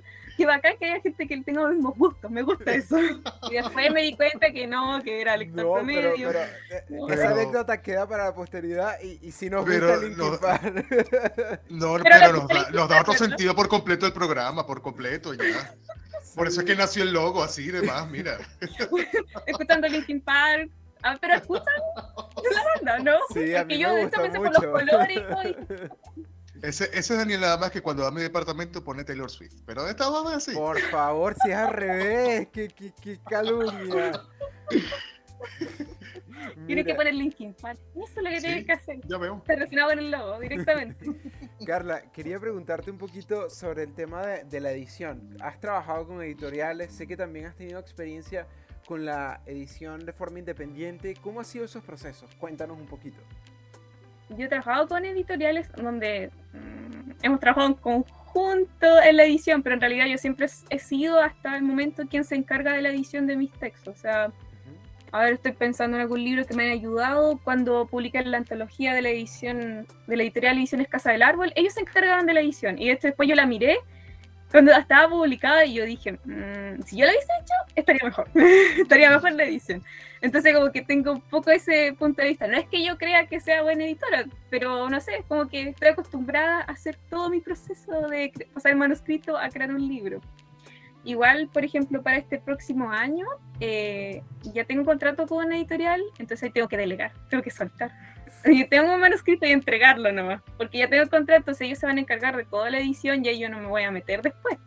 [0.41, 2.99] Qué bacán que haya gente que tenga los mismos gustos, me gusta eso.
[3.49, 6.29] Y después me di cuenta que no, que era lector no, promedio.
[6.29, 6.39] Pero,
[6.89, 10.31] pero, eh, esa anécdota queda para la posteridad y, y si nos gusta Linkin no,
[11.97, 15.75] No, pero, nos, da, nos, da, otro sentido por completo el programa, por completo ya.
[16.35, 18.37] Por eso es que nació el logo así de más, mira.
[19.45, 20.71] Escuchando Linkin Park,
[21.03, 21.65] Ah, pero escuchan
[22.05, 23.17] la banda, ¿no?
[23.33, 24.33] Sí, a mí me yo gusta mucho.
[24.33, 26.30] por los colores y
[26.61, 29.55] ese, ese es Daniel nada más que cuando va a mi departamento pone Taylor Swift.
[29.65, 30.53] Pero esta vamos así.
[30.53, 34.21] Por favor, si es al revés, qué, qué, qué calumnia.
[36.65, 37.79] Tiene que poner Linkin Park.
[37.95, 38.99] Eso es lo que tiene que hacer.
[39.07, 39.37] Ya veo.
[39.37, 41.05] Está relacionado con el logo directamente.
[41.65, 45.37] Carla, quería preguntarte un poquito sobre el tema de, de, la edición.
[45.39, 48.47] Has trabajado con editoriales, sé que también has tenido experiencia
[48.87, 51.15] con la edición de forma independiente.
[51.21, 52.33] ¿Cómo han sido esos procesos?
[52.35, 53.21] Cuéntanos un poquito
[54.37, 59.75] yo he trabajado con editoriales donde mm, hemos trabajado en conjunto en la edición, pero
[59.75, 63.27] en realidad yo siempre he sido hasta el momento quien se encarga de la edición
[63.27, 63.97] de mis textos.
[63.97, 64.31] O sea,
[65.11, 68.93] a ver, estoy pensando en algún libro que me haya ayudado cuando publiqué la antología
[68.93, 71.51] de la edición, de la editorial Ediciones Casa del Árbol.
[71.55, 73.77] Ellos se encargaban de la edición y después yo la miré
[74.49, 78.29] cuando estaba publicada y yo dije, mm, si yo la hubiese hecho, estaría mejor,
[78.81, 79.83] estaría mejor la edición.
[80.21, 82.47] Entonces como que tengo un poco ese punto de vista.
[82.47, 85.89] No es que yo crea que sea buena editora, pero no sé, como que estoy
[85.89, 90.21] acostumbrada a hacer todo mi proceso de pasar el manuscrito a crear un libro.
[91.03, 93.25] Igual, por ejemplo, para este próximo año,
[93.59, 94.21] eh,
[94.53, 97.91] ya tengo un contrato con una editorial, entonces ahí tengo que delegar, tengo que soltar.
[98.69, 102.01] Tengo un manuscrito y entregarlo nomás, porque ya tengo el contrato, ellos se van a
[102.01, 104.57] encargar de toda la edición y yo no me voy a meter después.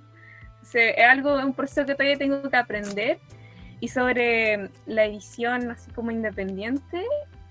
[0.74, 3.18] es algo, un proceso que todavía tengo que aprender.
[3.84, 7.04] Y sobre la edición, así como independiente,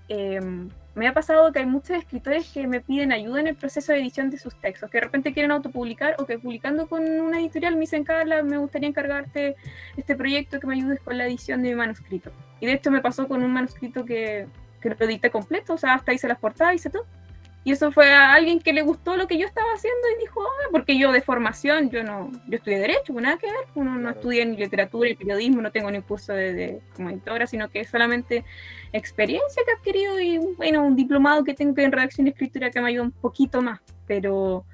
[0.08, 3.92] em, me ha pasado que hay muchos escritores que me piden ayuda en el proceso
[3.92, 7.38] de edición de sus textos, que de repente quieren autopublicar o que publicando con una
[7.38, 9.54] editorial me dicen, Carla, me gustaría encargarte
[9.96, 12.32] este proyecto que me ayudes con la edición de mi manuscrito.
[12.58, 14.48] Y de hecho me pasó con un manuscrito que
[14.84, 17.06] que lo edité completo, o sea, hasta hice las portadas, hice todo.
[17.64, 20.42] Y eso fue a alguien que le gustó lo que yo estaba haciendo y dijo,
[20.42, 24.10] ah, porque yo de formación, yo no, yo estudié Derecho, nada que ver, uno no
[24.10, 27.88] estudia ni literatura ni periodismo, no tengo ni curso de, como editora, sino que es
[27.88, 28.44] solamente
[28.92, 32.82] experiencia que he adquirido y, bueno, un diplomado que tengo en redacción y escritura que
[32.82, 34.66] me ayuda un poquito más, pero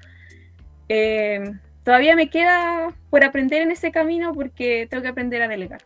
[0.89, 1.49] eh,
[1.85, 5.81] todavía me queda por aprender en ese camino porque tengo que aprender a delegar.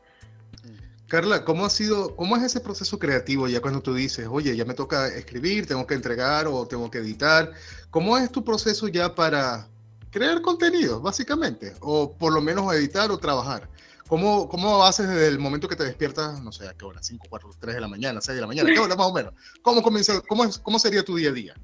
[1.08, 4.66] Carla, ¿cómo ha sido, cómo es ese proceso creativo ya cuando tú dices, oye, ya
[4.66, 7.52] me toca escribir, tengo que entregar o tengo que editar?
[7.92, 9.68] ¿Cómo es tu proceso ya para
[10.10, 11.74] crear contenido, básicamente?
[11.82, 13.70] O por lo menos editar o trabajar.
[14.08, 17.28] ¿Cómo, ¿Cómo haces desde el momento que te despiertas, no sé, a qué hora, 5,
[17.30, 19.34] 4, 3 de la mañana, 6 de la mañana, qué hora más o menos?
[19.62, 21.56] ¿Cómo, comienza, cómo, es, cómo sería tu día a día?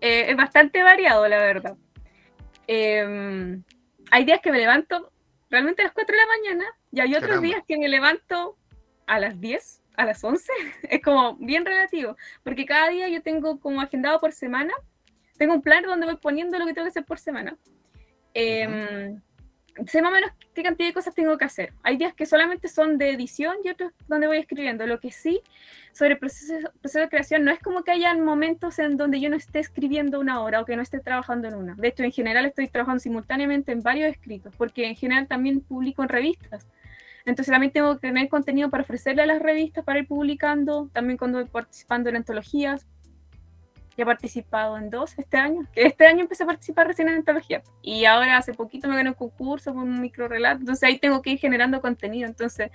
[0.00, 1.76] Eh, es bastante variado, la verdad.
[2.66, 3.62] Em,
[4.10, 5.12] hay días que me levanto
[5.50, 8.56] realmente a las 4 de la mañana y hay otros días que me levanto
[9.06, 10.52] a las 10, a las 11.
[10.82, 14.72] es como bien relativo, porque cada día yo tengo como agendado por semana,
[15.36, 17.56] tengo un plan donde voy poniendo lo que tengo que hacer por semana.
[18.34, 19.18] Eh,
[19.86, 21.72] sé más o menos qué cantidad de cosas tengo que hacer.
[21.82, 24.86] Hay días que solamente son de edición y otros donde voy escribiendo.
[24.86, 25.40] Lo que sí,
[25.92, 29.30] sobre el proceso, proceso, de creación, no es como que hayan momentos en donde yo
[29.30, 31.74] no esté escribiendo una hora o que no esté trabajando en una.
[31.74, 36.02] De hecho, en general estoy trabajando simultáneamente en varios escritos, porque en general también publico
[36.02, 36.66] en revistas.
[37.24, 41.18] Entonces también tengo que tener contenido para ofrecerle a las revistas para ir publicando, también
[41.18, 42.86] cuando voy participando en antologías,
[44.02, 48.04] he participado en dos este año, este año empecé a participar recién en antología y
[48.04, 51.30] ahora hace poquito me gané un concurso con un micro relato, entonces ahí tengo que
[51.30, 52.70] ir generando contenido, entonces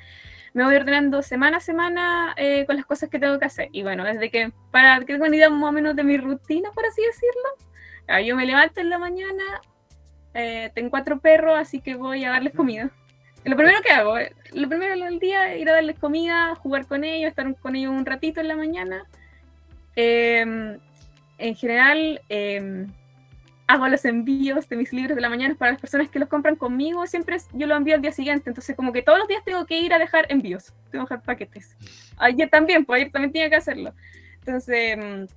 [0.53, 3.83] me voy ordenando semana a semana eh, con las cosas que tengo que hacer y
[3.83, 7.01] bueno, desde que, para que tengan idea más o menos de mi rutina, por así
[7.01, 9.43] decirlo, yo me levanto en la mañana,
[10.33, 12.91] eh, tengo cuatro perros, así que voy a darles comida.
[13.45, 17.03] Lo primero que hago, eh, lo primero del día, ir a darles comida, jugar con
[17.03, 19.05] ellos, estar con ellos un ratito en la mañana.
[19.95, 20.77] Eh,
[21.37, 22.87] en general em,
[23.67, 26.55] hago los envíos de mis libros de la mañana para las personas que los compran
[26.55, 29.65] conmigo, siempre yo lo envío al día siguiente, entonces como que todos los días tengo
[29.65, 31.75] que ir a dejar envíos, tengo que dejar paquetes.
[32.17, 33.93] Ayer también, pues ayer también tenía que hacerlo.
[34.39, 35.27] Entonces em,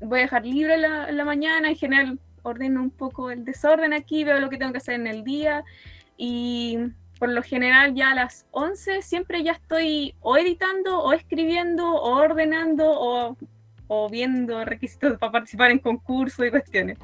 [0.00, 3.92] voy a dejar libros en la, la mañana, en general ordeno un poco el desorden
[3.92, 5.64] aquí, veo lo que tengo que hacer en el día
[6.16, 6.78] y
[7.18, 12.16] por lo general ya a las 11 siempre ya estoy o editando o escribiendo o
[12.16, 13.36] ordenando o
[13.92, 16.96] o viendo requisitos para participar en concursos y cuestiones.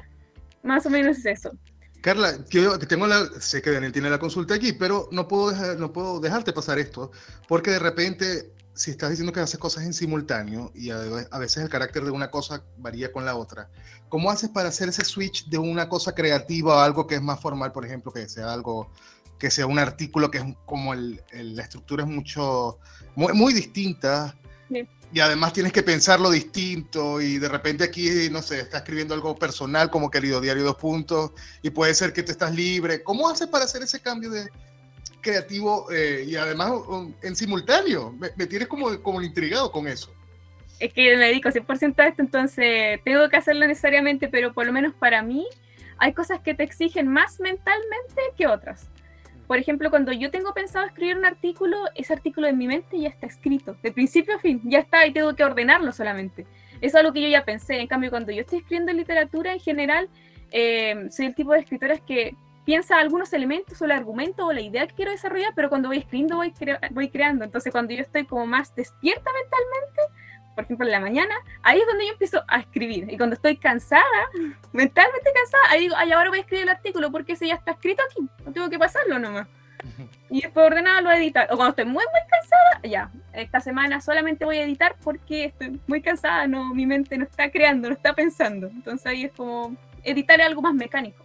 [0.63, 1.51] Más o menos es eso.
[1.99, 5.91] Carla, yo tengo la, sé que Daniel tiene la consulta aquí, pero no puedo, no
[5.91, 7.11] puedo dejarte pasar esto,
[7.49, 11.69] porque de repente, si estás diciendo que haces cosas en simultáneo y a, veces el
[11.69, 13.69] carácter de una cosa varía con la otra,
[14.07, 17.41] ¿cómo haces para hacer ese switch de una cosa creativa a algo que es más
[17.41, 18.89] formal, por ejemplo, que sea algo,
[19.37, 22.79] que sea un artículo que es como la estructura es mucho,
[23.13, 24.37] muy, muy distinta?
[25.13, 29.35] Y además tienes que pensarlo distinto y de repente aquí, no sé, estás escribiendo algo
[29.35, 33.03] personal como querido diario dos puntos y puede ser que te estás libre.
[33.03, 34.49] ¿Cómo haces para hacer ese cambio de
[35.21, 36.73] creativo eh, y además
[37.21, 38.13] en simultáneo?
[38.35, 40.13] Me, tienes como, como intrigado con eso.
[40.79, 44.73] Es que me dedico 100% a esto, entonces tengo que hacerlo necesariamente, pero por lo
[44.73, 45.47] menos para mí
[45.97, 48.87] hay cosas que te exigen más mentalmente que otras.
[49.47, 53.07] Por ejemplo, cuando yo tengo pensado escribir un artículo, ese artículo en mi mente ya
[53.07, 56.45] está escrito, de principio a fin, ya está y tengo que ordenarlo solamente.
[56.81, 57.79] Es algo que yo ya pensé.
[57.79, 60.09] En cambio, cuando yo estoy escribiendo literatura en general,
[60.51, 64.59] eh, soy el tipo de escritora que piensa algunos elementos o el argumento o la
[64.59, 66.53] idea que quiero desarrollar, pero cuando voy escribiendo voy,
[66.91, 67.45] voy creando.
[67.45, 70.01] Entonces, cuando yo estoy como más despierta mentalmente,
[70.57, 73.05] por ejemplo, en la mañana, ahí es donde yo empiezo a escribir.
[73.11, 74.01] Y cuando estoy cansada,
[74.73, 77.73] mentalmente cansada, ahí digo, ay, ahora voy a escribir el artículo porque ese ya está
[77.73, 79.47] escrito aquí, no tengo que pasarlo nomás.
[80.31, 81.47] Y después ordenarlo, editar.
[81.51, 85.79] O cuando estoy muy, muy cansada, ya, esta semana solamente voy a editar porque estoy
[85.85, 88.67] muy cansada, no, mi mente no está creando, no está pensando.
[88.67, 91.23] Entonces ahí es como editar algo más mecánico,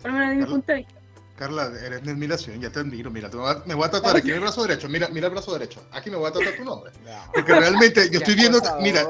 [0.00, 0.93] por lo menos desde mi punto de vista.
[1.36, 3.10] Carla, eres mi admiración, ya te admiro.
[3.10, 3.28] Mira,
[3.66, 4.88] me voy a tatuar aquí en el brazo derecho.
[4.88, 5.84] Mira, mira el brazo derecho.
[5.90, 6.92] Aquí me voy a tatuar tu nombre.
[7.34, 9.04] Porque realmente yo estoy viendo, mira,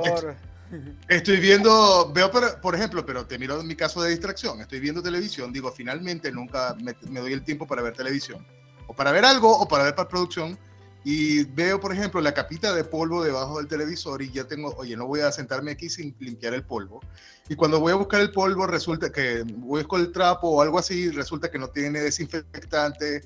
[1.09, 4.61] estoy, viendo, veo por, ejemplo, pero te miro en mi caso de distracción.
[4.61, 8.47] Estoy viendo televisión, digo, finalmente nunca me, me doy el tiempo para ver televisión.
[8.87, 10.59] O para ver algo o para ver para producción
[11.05, 14.97] y veo, por ejemplo, la capita de polvo debajo del televisor y ya tengo, oye,
[14.97, 17.01] no voy a sentarme aquí sin limpiar el polvo.
[17.47, 20.79] Y cuando voy a buscar el polvo, resulta que voy con el trapo o algo
[20.79, 23.21] así, resulta que no tiene desinfectante,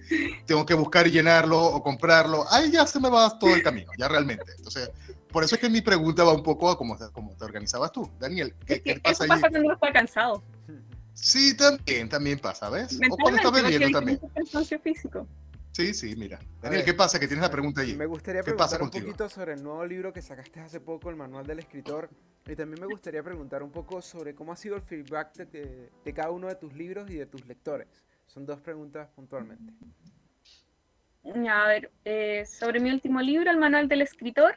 [0.45, 2.45] tengo que buscar y llenarlo o comprarlo.
[2.51, 4.53] Ahí ya se me va todo el camino, ya realmente.
[4.57, 4.91] Entonces,
[5.31, 8.11] por eso es que mi pregunta va un poco a cómo, cómo te organizabas tú,
[8.19, 8.55] Daniel.
[8.67, 10.43] ¿Qué, ¿qué pasa eso pasa cuando uno está cansado.
[11.15, 12.99] Sí, también, también pasa, ¿ves?
[13.09, 14.21] O cuando está bebiendo también.
[14.83, 15.29] físico.
[15.79, 16.41] Sí, sí, mira.
[16.61, 17.21] Daniel, ¿qué pasa?
[17.21, 17.95] Que tienes la pregunta allí.
[17.95, 21.47] Me gustaría preguntar un poquito sobre el nuevo libro que sacaste hace poco, el Manual
[21.47, 22.11] del Escritor.
[22.49, 26.33] Y también me gustaría preguntar un poco sobre cómo ha sido el feedback de, cada
[26.33, 27.87] uno de tus libros y de tus lectores.
[28.27, 29.73] Son dos preguntas puntualmente.
[31.49, 34.57] A ver, eh, sobre mi último libro, el Manual del Escritor.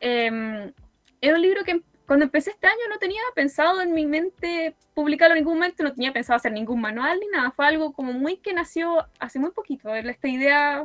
[0.00, 0.72] Em,
[1.20, 5.34] es un libro que cuando empecé este año no tenía pensado en mi mente publicarlo
[5.34, 8.36] en ningún momento, no tenía pensado hacer ningún manual ni nada, fue algo como muy
[8.36, 10.84] que nació hace muy poquito, esta idea,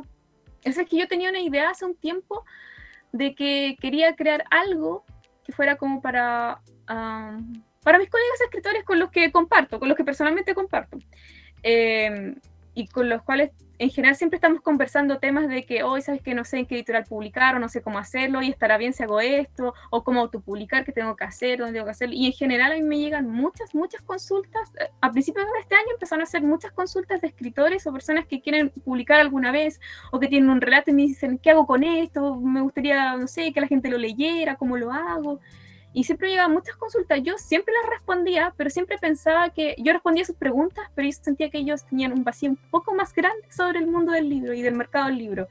[0.62, 2.44] es que yo tenía una idea hace un tiempo
[3.12, 5.04] de que quería crear algo
[5.44, 10.04] que fuera como para, para mis colegas escritores con los que comparto, con los que
[10.04, 10.98] personalmente comparto.
[11.62, 12.34] Eh,
[12.74, 16.34] y con los cuales en general siempre estamos conversando temas de que hoy sabes que
[16.34, 19.04] no sé en qué editorial publicar o no sé cómo hacerlo y estará bien si
[19.04, 22.14] hago esto o cómo autopublicar, qué tengo que hacer, dónde tengo que hacerlo.
[22.14, 24.72] Y en general a mí me llegan muchas, muchas consultas.
[24.80, 28.26] Eh, a principios de este año empezaron a hacer muchas consultas de escritores o personas
[28.26, 31.66] que quieren publicar alguna vez o que tienen un relato y me dicen, ¿qué hago
[31.66, 32.36] con esto?
[32.36, 35.40] Me gustaría, no sé, que la gente lo leyera, ¿cómo lo hago?
[35.98, 37.18] Y siempre llegaban muchas consultas.
[37.24, 41.50] Yo siempre las respondía, pero siempre pensaba que yo respondía sus preguntas, pero yo sentía
[41.50, 44.62] que ellos tenían un vacío un poco más grande sobre el mundo del libro y
[44.62, 45.48] del mercado del libro.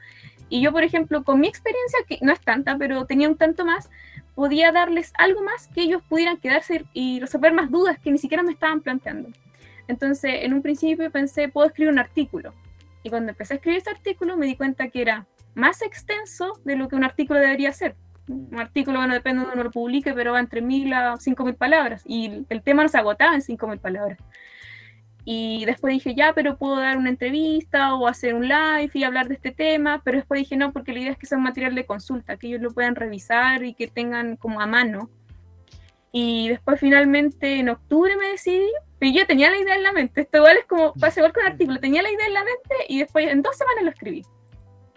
[0.47, 3.65] Y yo, por ejemplo, con mi experiencia, que no es tanta, pero tenía un tanto
[3.65, 3.89] más,
[4.35, 8.41] podía darles algo más que ellos pudieran quedarse y resolver más dudas que ni siquiera
[8.41, 9.27] me estaban planteando.
[9.89, 12.53] Entonces, en un principio pensé, puedo escribir un artículo.
[13.03, 16.77] Y cuando empecé a escribir ese artículo, me di cuenta que era más extenso de
[16.77, 20.33] lo que un artículo debería ser un artículo, bueno, depende de uno lo publique, pero
[20.33, 22.03] va entre mil a cinco mil palabras.
[22.05, 24.19] Y el tema no se agotaba en cinco mil palabras.
[25.29, 29.27] Y después dije, ya, pero puedo dar una entrevista o hacer un live y hablar
[29.27, 30.01] de este tema.
[30.03, 32.47] Pero después dije, no, porque la idea es que sea un material de consulta, que
[32.47, 35.09] ellos lo puedan revisar y que tengan como a mano.
[36.13, 40.21] Y después finalmente en octubre me decidí, pero yo tenía la idea en la mente.
[40.21, 42.75] Esto igual es como, pasa igual con el artículo, tenía la idea en la mente
[42.87, 44.23] y después en dos semanas lo escribí.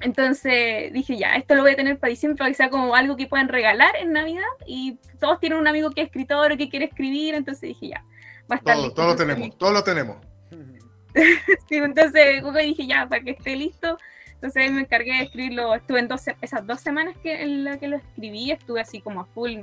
[0.00, 3.16] Entonces dije, ya, esto lo voy a tener para diciembre, para que sea como algo
[3.16, 4.42] que puedan regalar en Navidad.
[4.66, 8.04] Y todos tienen un amigo que es escritor o que quiere escribir, entonces dije, ya,
[8.50, 10.16] va a estar todo, Todo lo tenemos, todo lo tenemos.
[11.68, 13.98] sí, entonces dije, ya, para que esté listo.
[14.34, 17.88] Entonces me encargué de escribirlo, estuve en dos, esas dos semanas que, en las que
[17.88, 19.58] lo escribí, estuve así como a full.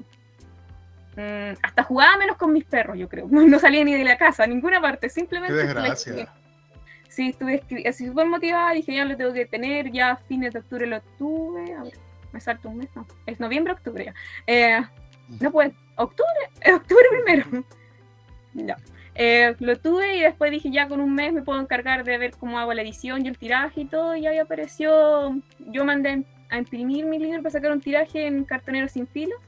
[1.15, 3.27] Mm, hasta jugaba menos con mis perros, yo creo.
[3.31, 5.55] No salía ni de la casa, a ninguna parte, simplemente...
[5.55, 6.31] Qué desgracia
[7.17, 10.59] sí, estuve así súper motivada, dije ya lo tengo que tener, ya a fines de
[10.59, 11.93] octubre lo tuve, a ver,
[12.31, 14.13] me salto un mes, no, es noviembre, octubre ya.
[14.45, 14.79] Eh,
[15.41, 16.29] no puede, octubre,
[16.61, 17.65] es octubre primero.
[18.53, 18.77] ya.
[19.15, 22.35] Eh, lo tuve y después dije ya con un mes me puedo encargar de ver
[22.37, 26.57] cómo hago la edición y el tiraje y todo, y ahí apareció, yo mandé a
[26.59, 29.39] imprimir mi libro para sacar un tiraje en cartonero sin filos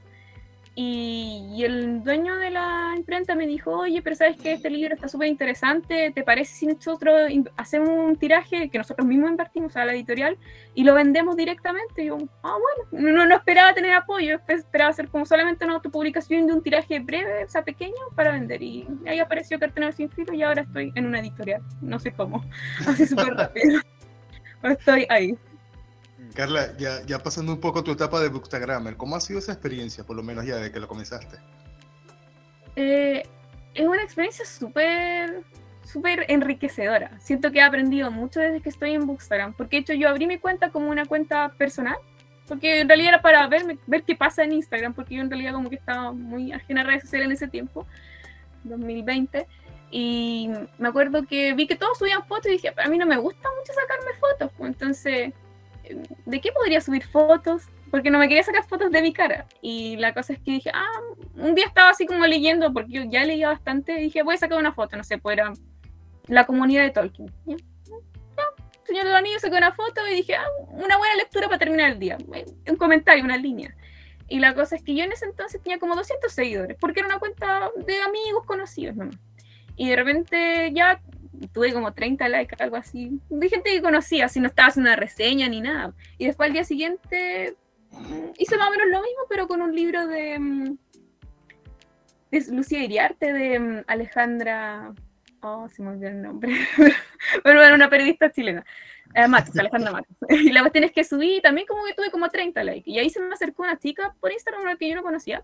[0.74, 5.08] y, el dueño de la imprenta me dijo, oye, pero sabes que este libro está
[5.08, 9.92] súper interesante, ¿te parece si nosotros hacemos un tiraje que nosotros mismos invertimos a la
[9.92, 10.38] editorial
[10.74, 12.04] y lo vendemos directamente?
[12.04, 12.56] Y yo, ah,
[12.90, 17.00] bueno, no, no esperaba tener apoyo, esperaba hacer como solamente una autopublicación de un tiraje
[17.00, 18.62] breve, o sea, pequeño, para vender.
[18.62, 22.44] Y ahí apareció Cartonero Sin Filo y ahora estoy en una editorial, no sé cómo,
[22.86, 23.80] así súper rápido.
[24.62, 25.36] estoy ahí.
[26.34, 30.04] Carla, ya, ya pasando un poco tu etapa de Bookstagrammer, ¿cómo ha sido esa experiencia,
[30.04, 31.38] por lo menos ya de que lo comenzaste?
[32.76, 33.22] Eh,
[33.74, 35.44] es una experiencia súper
[35.90, 37.18] súper enriquecedora.
[37.18, 40.26] Siento que he aprendido mucho desde que estoy en Bookstagram, porque de hecho yo abrí
[40.26, 41.96] mi cuenta como una cuenta personal,
[42.46, 45.52] porque en realidad era para ver, ver qué pasa en Instagram, porque yo en realidad
[45.52, 47.86] como que estaba muy ajena a redes sociales en ese tiempo,
[48.64, 49.46] 2020,
[49.90, 53.16] y me acuerdo que vi que todos subían fotos y dije, a mí no me
[53.16, 55.32] gusta mucho sacarme fotos, pues entonces
[56.26, 57.62] ¿de qué podría subir fotos?
[57.90, 59.46] Porque no me quería sacar fotos de mi cara.
[59.60, 61.00] Y la cosa es que dije, ah,
[61.36, 64.38] un día estaba así como leyendo, porque yo ya leía bastante, y dije, voy a
[64.38, 65.52] sacar una foto, no sé, pues era
[66.26, 67.30] la comunidad de Tolkien.
[67.46, 67.56] ¿Ya?
[68.84, 71.98] Señor de Anillos saqué una foto y dije, ah, una buena lectura para terminar el
[71.98, 72.18] día.
[72.68, 73.74] Un comentario, una línea.
[74.28, 77.08] Y la cosa es que yo en ese entonces tenía como 200 seguidores, porque era
[77.08, 79.16] una cuenta de amigos conocidos nomás.
[79.76, 81.00] Y de repente ya
[81.48, 84.96] tuve como 30 likes, algo así, de gente que conocía, si no estaba haciendo una
[84.96, 85.94] reseña ni nada.
[86.18, 87.56] Y después al día siguiente
[87.90, 90.78] mm, hice más o menos lo mismo, pero con un libro de, mm,
[92.30, 94.92] de Lucía Iriarte, de mm, Alejandra,
[95.42, 96.52] oh, se me olvidó el nombre,
[97.44, 98.64] pero era una periodista chilena.
[99.14, 100.16] Eh, Matos, Alejandra Matos.
[100.28, 102.88] Y la cuestión es que subí también como que tuve como 30 likes.
[102.88, 105.42] Y ahí se me acercó una chica por Instagram, que yo no conocía,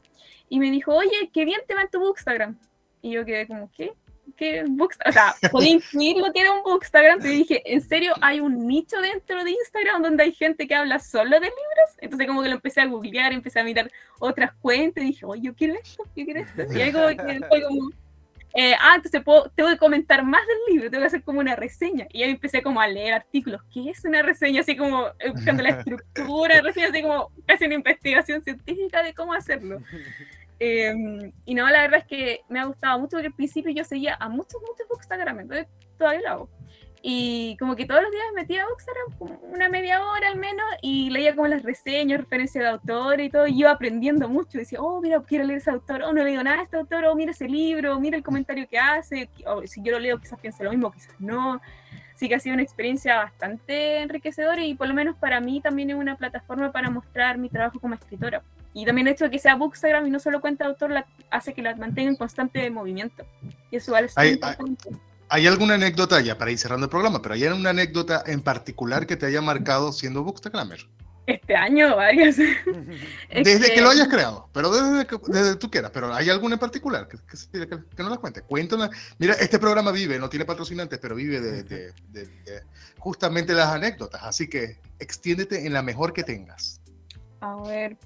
[0.48, 2.58] y me dijo, oye, qué bien te va en tu Bookstagram.
[3.02, 3.92] Y yo quedé como, ¿qué?
[4.36, 8.66] Que Bookstagram, o sea, podía intuirlo tiene un Bookstagram, pero dije, ¿en serio hay un
[8.66, 11.90] nicho dentro de Instagram donde hay gente que habla solo de libros?
[11.98, 15.42] Entonces como que lo empecé a googlear, empecé a mirar otras cuentas y dije, oye,
[15.42, 16.62] yo quiero esto, yo quiero esto.
[16.72, 17.90] Y ahí como que fue como,
[18.58, 21.56] eh, ah, entonces puedo, tengo que comentar más del libro, tengo que hacer como una
[21.56, 22.06] reseña.
[22.10, 23.60] Y ahí empecé como a leer artículos.
[23.70, 24.62] ¿Qué es una reseña?
[24.62, 29.34] Así como eh, buscando la estructura, reseña, así como casi una investigación científica de cómo
[29.34, 29.82] hacerlo.
[30.58, 33.84] Em, y no, la verdad es que me ha gustado mucho porque al principio yo
[33.84, 35.66] seguía a muchos, muchos bookstagram, entonces
[35.98, 36.50] todavía lo hago.
[37.08, 40.66] Y como que todos los días me metía a Bookstagram, una media hora al menos,
[40.82, 44.58] y leía como las reseñas, referencias de autor y todo, y iba aprendiendo mucho.
[44.58, 47.14] Decía, oh, mira, quiero leer ese autor, oh, no leído nada de este autor, oh,
[47.14, 50.64] mira ese libro, mira el comentario que hace, o si yo lo leo quizás piense
[50.64, 51.60] lo mismo, quizás no.
[52.12, 55.90] Así que ha sido una experiencia bastante enriquecedora y por lo menos para mí también
[55.90, 58.42] es una plataforma para mostrar mi trabajo como escritora.
[58.76, 61.06] Y también el hecho de que sea Bookstagram y no solo cuenta de autor la,
[61.30, 63.24] hace que la mantenga en constante movimiento.
[63.70, 64.38] Y eso vale hay,
[65.30, 69.06] hay, alguna anécdota, ya para ir cerrando el programa, pero hay una anécdota en particular
[69.06, 70.86] que te haya marcado siendo Bookstagrammer?
[71.26, 72.36] Este año, varias.
[73.34, 76.60] desde que lo hayas creado, pero desde que desde tú quieras, pero ¿hay alguna en
[76.60, 77.16] particular que,
[77.96, 78.42] que, no la cuente?
[78.42, 78.90] Cuéntala.
[79.16, 82.62] Mira, este programa vive, no tiene patrocinantes, pero vive de, de, de,
[82.98, 86.82] justamente las anécdotas, así que extiéndete en la mejor que tengas.
[87.40, 87.96] A ver,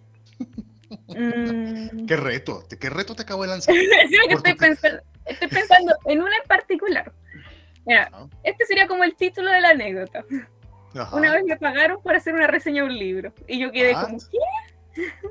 [1.07, 2.07] Mm.
[2.07, 2.65] ¿Qué reto?
[2.81, 3.75] ¿Qué reto te acabo de lanzar?
[4.29, 7.13] estoy, pensando, estoy pensando en una en particular.
[7.87, 8.27] Mira, ah.
[8.43, 10.25] este sería como el título de la anécdota.
[11.13, 13.33] Una vez me pagaron por hacer una reseña de un libro.
[13.47, 15.01] Y yo quedé como, ¿qué?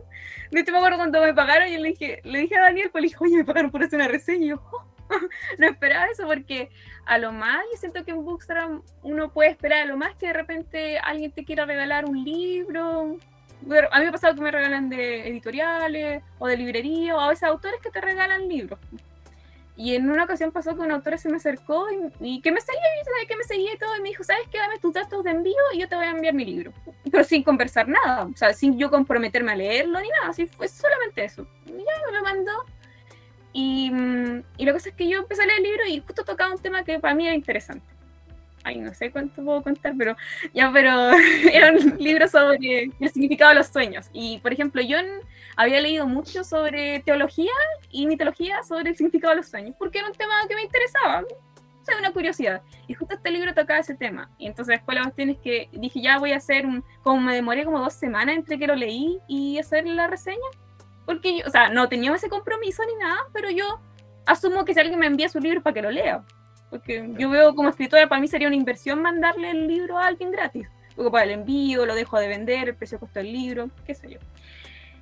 [0.51, 3.03] No te me acuerdo cuando me pagaron y le dije, le dije a Daniel, pues
[3.03, 4.45] le dije, oye, me pagaron por hacer una reseña.
[4.45, 4.85] Y yo, oh,
[5.59, 6.69] no esperaba eso porque
[7.05, 10.27] a lo más yo siento que en Bookstagram uno puede esperar a lo más que
[10.27, 13.17] de repente alguien te quiera regalar un libro,
[13.91, 17.29] a mí me ha pasado que me regalan de editoriales o de librería o a
[17.29, 18.79] veces autores que te regalan libros.
[19.75, 21.87] Y en una ocasión pasó que un autor se me acercó
[22.19, 22.81] y, que me seguía
[23.23, 24.57] y que me seguía y todo y me dijo, ¿sabes qué?
[24.57, 26.73] Dame tus datos de envío y yo te voy a enviar mi libro.
[27.09, 30.67] Pero sin conversar nada, o sea, sin yo comprometerme a leerlo ni nada, así fue
[30.67, 31.47] solamente eso.
[31.65, 32.51] Y ya me lo mandó.
[33.53, 36.25] Y, mm, y la cosa es que yo empecé a leer el libro y justo
[36.25, 37.98] tocaba un tema que para mí era interesante
[38.69, 40.15] ay, no sé cuánto puedo contar, pero
[40.53, 41.11] ya, pero
[41.51, 44.09] era un libro sobre el significado de los sueños.
[44.13, 44.97] Y, por ejemplo, yo
[45.55, 47.51] había leído mucho sobre teología
[47.91, 51.21] y mitología sobre el significado de los sueños, porque era un tema que me interesaba,
[51.21, 52.61] o sea, una curiosidad.
[52.87, 54.29] Y justo este libro tocaba ese tema.
[54.37, 57.33] Y entonces después la cuestión es que dije, ya voy a hacer un, como me
[57.33, 60.37] demoré como dos semanas entre que lo leí y hacer la reseña,
[61.05, 63.81] porque yo, o sea, no tenía ese compromiso ni nada, pero yo
[64.27, 66.23] asumo que si alguien me envía su libro para que lo lea.
[66.69, 70.31] Porque yo veo como escritora, para mí sería una inversión mandarle el libro a alguien
[70.31, 70.67] gratis.
[70.95, 74.09] Luego para el envío, lo dejo de vender, el precio costó el libro, qué sé
[74.11, 74.19] yo.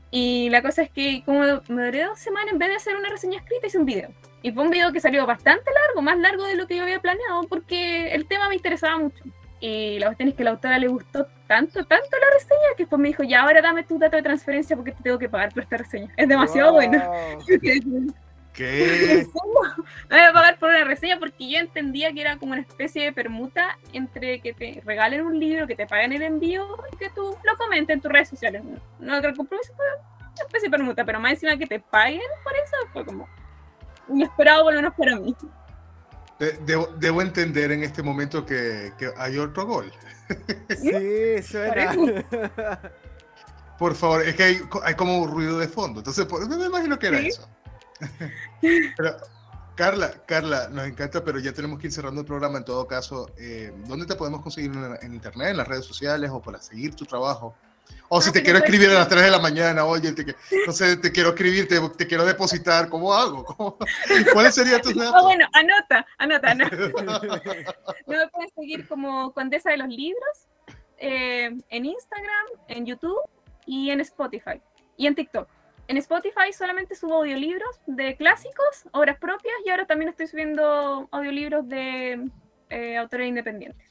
[0.09, 3.09] Y la cosa es que como me duré dos semanas, en vez de hacer una
[3.09, 4.09] reseña escrita, hice un video.
[4.41, 7.01] Y fue un video que salió bastante largo, más largo de lo que yo había
[7.01, 9.23] planeado, porque el tema me interesaba mucho.
[9.59, 13.01] Y la cuestión es que la autora le gustó tanto, tanto la reseña, que después
[13.01, 15.63] me dijo, ya ahora dame tu dato de transferencia porque te tengo que pagar por
[15.63, 16.13] esta reseña.
[16.15, 17.01] Es demasiado bueno.
[18.57, 19.27] ¿Qué?
[20.09, 23.05] Me voy a pagar por una reseña porque yo entendía que era como una especie
[23.05, 27.11] de permuta entre que te regalen un libro, que te paguen el envío y que
[27.11, 28.63] tú lo comentes en tus redes sociales.
[28.99, 32.53] No, que compromiso fue una especie de permuta, pero más encima que te paguen por
[32.55, 33.29] eso fue como
[34.09, 35.35] inesperado por lo menos para mí.
[36.65, 39.91] debo, entender en este momento que, hay otro gol.
[40.69, 41.93] Sí, suena.
[43.77, 47.07] Por favor, es que hay, hay como un ruido de fondo, entonces me imagino que
[47.07, 47.47] era eso.
[48.61, 49.17] Pero,
[49.77, 52.57] Carla, Carla, nos encanta, pero ya tenemos que ir cerrando el programa.
[52.57, 54.71] En todo caso, eh, ¿dónde te podemos conseguir
[55.01, 57.55] en, internet, en las redes sociales o para seguir tu trabajo?
[58.09, 60.35] O si ah, te quiero escribir a las 3 de la mañana, oye, te,
[60.65, 63.77] no sé, te quiero escribir, te, quiero depositar, ¿cómo hago?
[64.33, 65.21] ¿Cuáles serían tus datos?
[65.21, 66.75] Oh, bueno, anota, anota, anota.
[68.07, 70.47] me puedes seguir como Condesa de los Libros
[70.97, 73.21] eh, en Instagram, en YouTube
[73.67, 74.59] y en Spotify
[74.97, 75.47] y en TikTok
[75.87, 81.67] en Spotify solamente subo audiolibros de clásicos, obras propias, y ahora también estoy subiendo audiolibros
[81.67, 82.29] de
[82.69, 83.87] eh, autores independientes.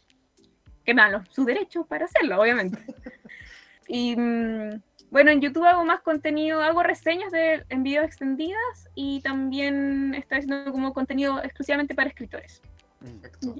[0.85, 2.79] Que me dan sus derechos para hacerlo, obviamente.
[3.89, 9.21] y mm, bueno, en YouTube hago más contenido, hago reseñas de, en videos extendidas y
[9.23, 12.61] también estoy haciendo como contenido exclusivamente para escritores.
[13.01, 13.55] Perfecto.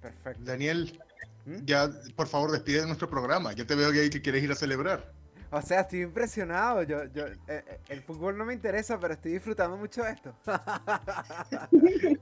[0.00, 0.44] Perfecto.
[0.44, 1.00] Daniel,
[1.46, 1.64] ¿Mm?
[1.64, 3.52] ya por favor despide de nuestro programa.
[3.52, 5.12] Ya te veo que ahí que quieres ir a celebrar.
[5.50, 6.82] O sea, estoy impresionado.
[6.84, 10.34] Yo, yo, eh, eh, el fútbol no me interesa, pero estoy disfrutando mucho de esto.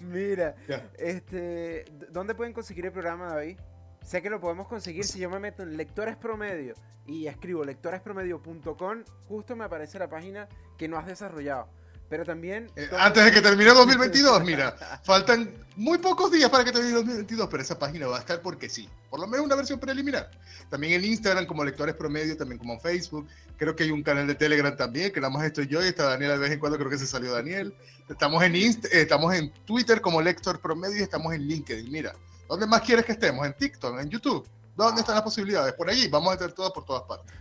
[0.00, 0.54] Mira,
[0.98, 3.58] este, ¿dónde pueden conseguir el programa, David?
[4.02, 6.74] Sé que lo podemos conseguir si yo me meto en Lectores Promedio
[7.06, 11.68] y escribo lectorespromedio.com, justo me aparece la página que no has desarrollado.
[12.08, 12.70] Pero también...
[12.76, 17.48] Eh, antes de que termine 2022, mira, faltan muy pocos días para que termine 2022,
[17.50, 20.30] pero esa página va a estar porque sí, por lo menos una versión preliminar.
[20.70, 23.26] También en Instagram como Lectores Promedio, también como en Facebook.
[23.56, 26.04] Creo que hay un canal de Telegram también, que nada más estoy yo y está
[26.04, 27.74] Daniel de vez en cuando, creo que se salió Daniel.
[28.08, 31.90] Estamos en, Inst eh, estamos en Twitter como Lector Promedio y estamos en LinkedIn.
[31.90, 32.14] Mira,
[32.48, 33.46] ¿dónde más quieres que estemos?
[33.46, 34.48] En TikTok, en YouTube.
[34.76, 35.74] ¿Dónde están las posibilidades?
[35.74, 37.34] Por allí, vamos a estar todas por todas partes.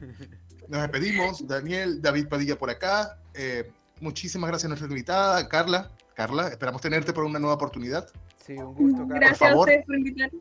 [0.68, 3.18] Nos despedimos, Daniel, David Padilla por acá.
[3.34, 3.72] Eh,
[4.02, 5.91] muchísimas gracias a nuestra invitada, Carla.
[6.14, 8.10] Carla, esperamos tenerte por una nueva oportunidad.
[8.45, 9.06] Sí, un gusto.
[9.08, 10.39] Gracias por favor, a ustedes por invitarme.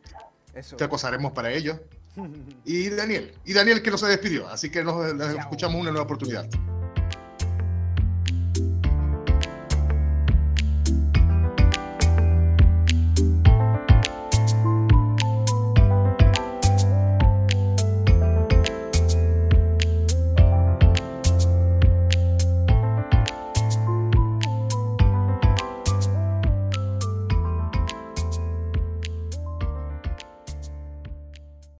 [0.76, 1.80] Te acosaremos para ello.
[2.64, 6.04] Y Daniel, y Daniel que no se despidió, así que nos, nos escuchamos una nueva
[6.04, 6.48] oportunidad.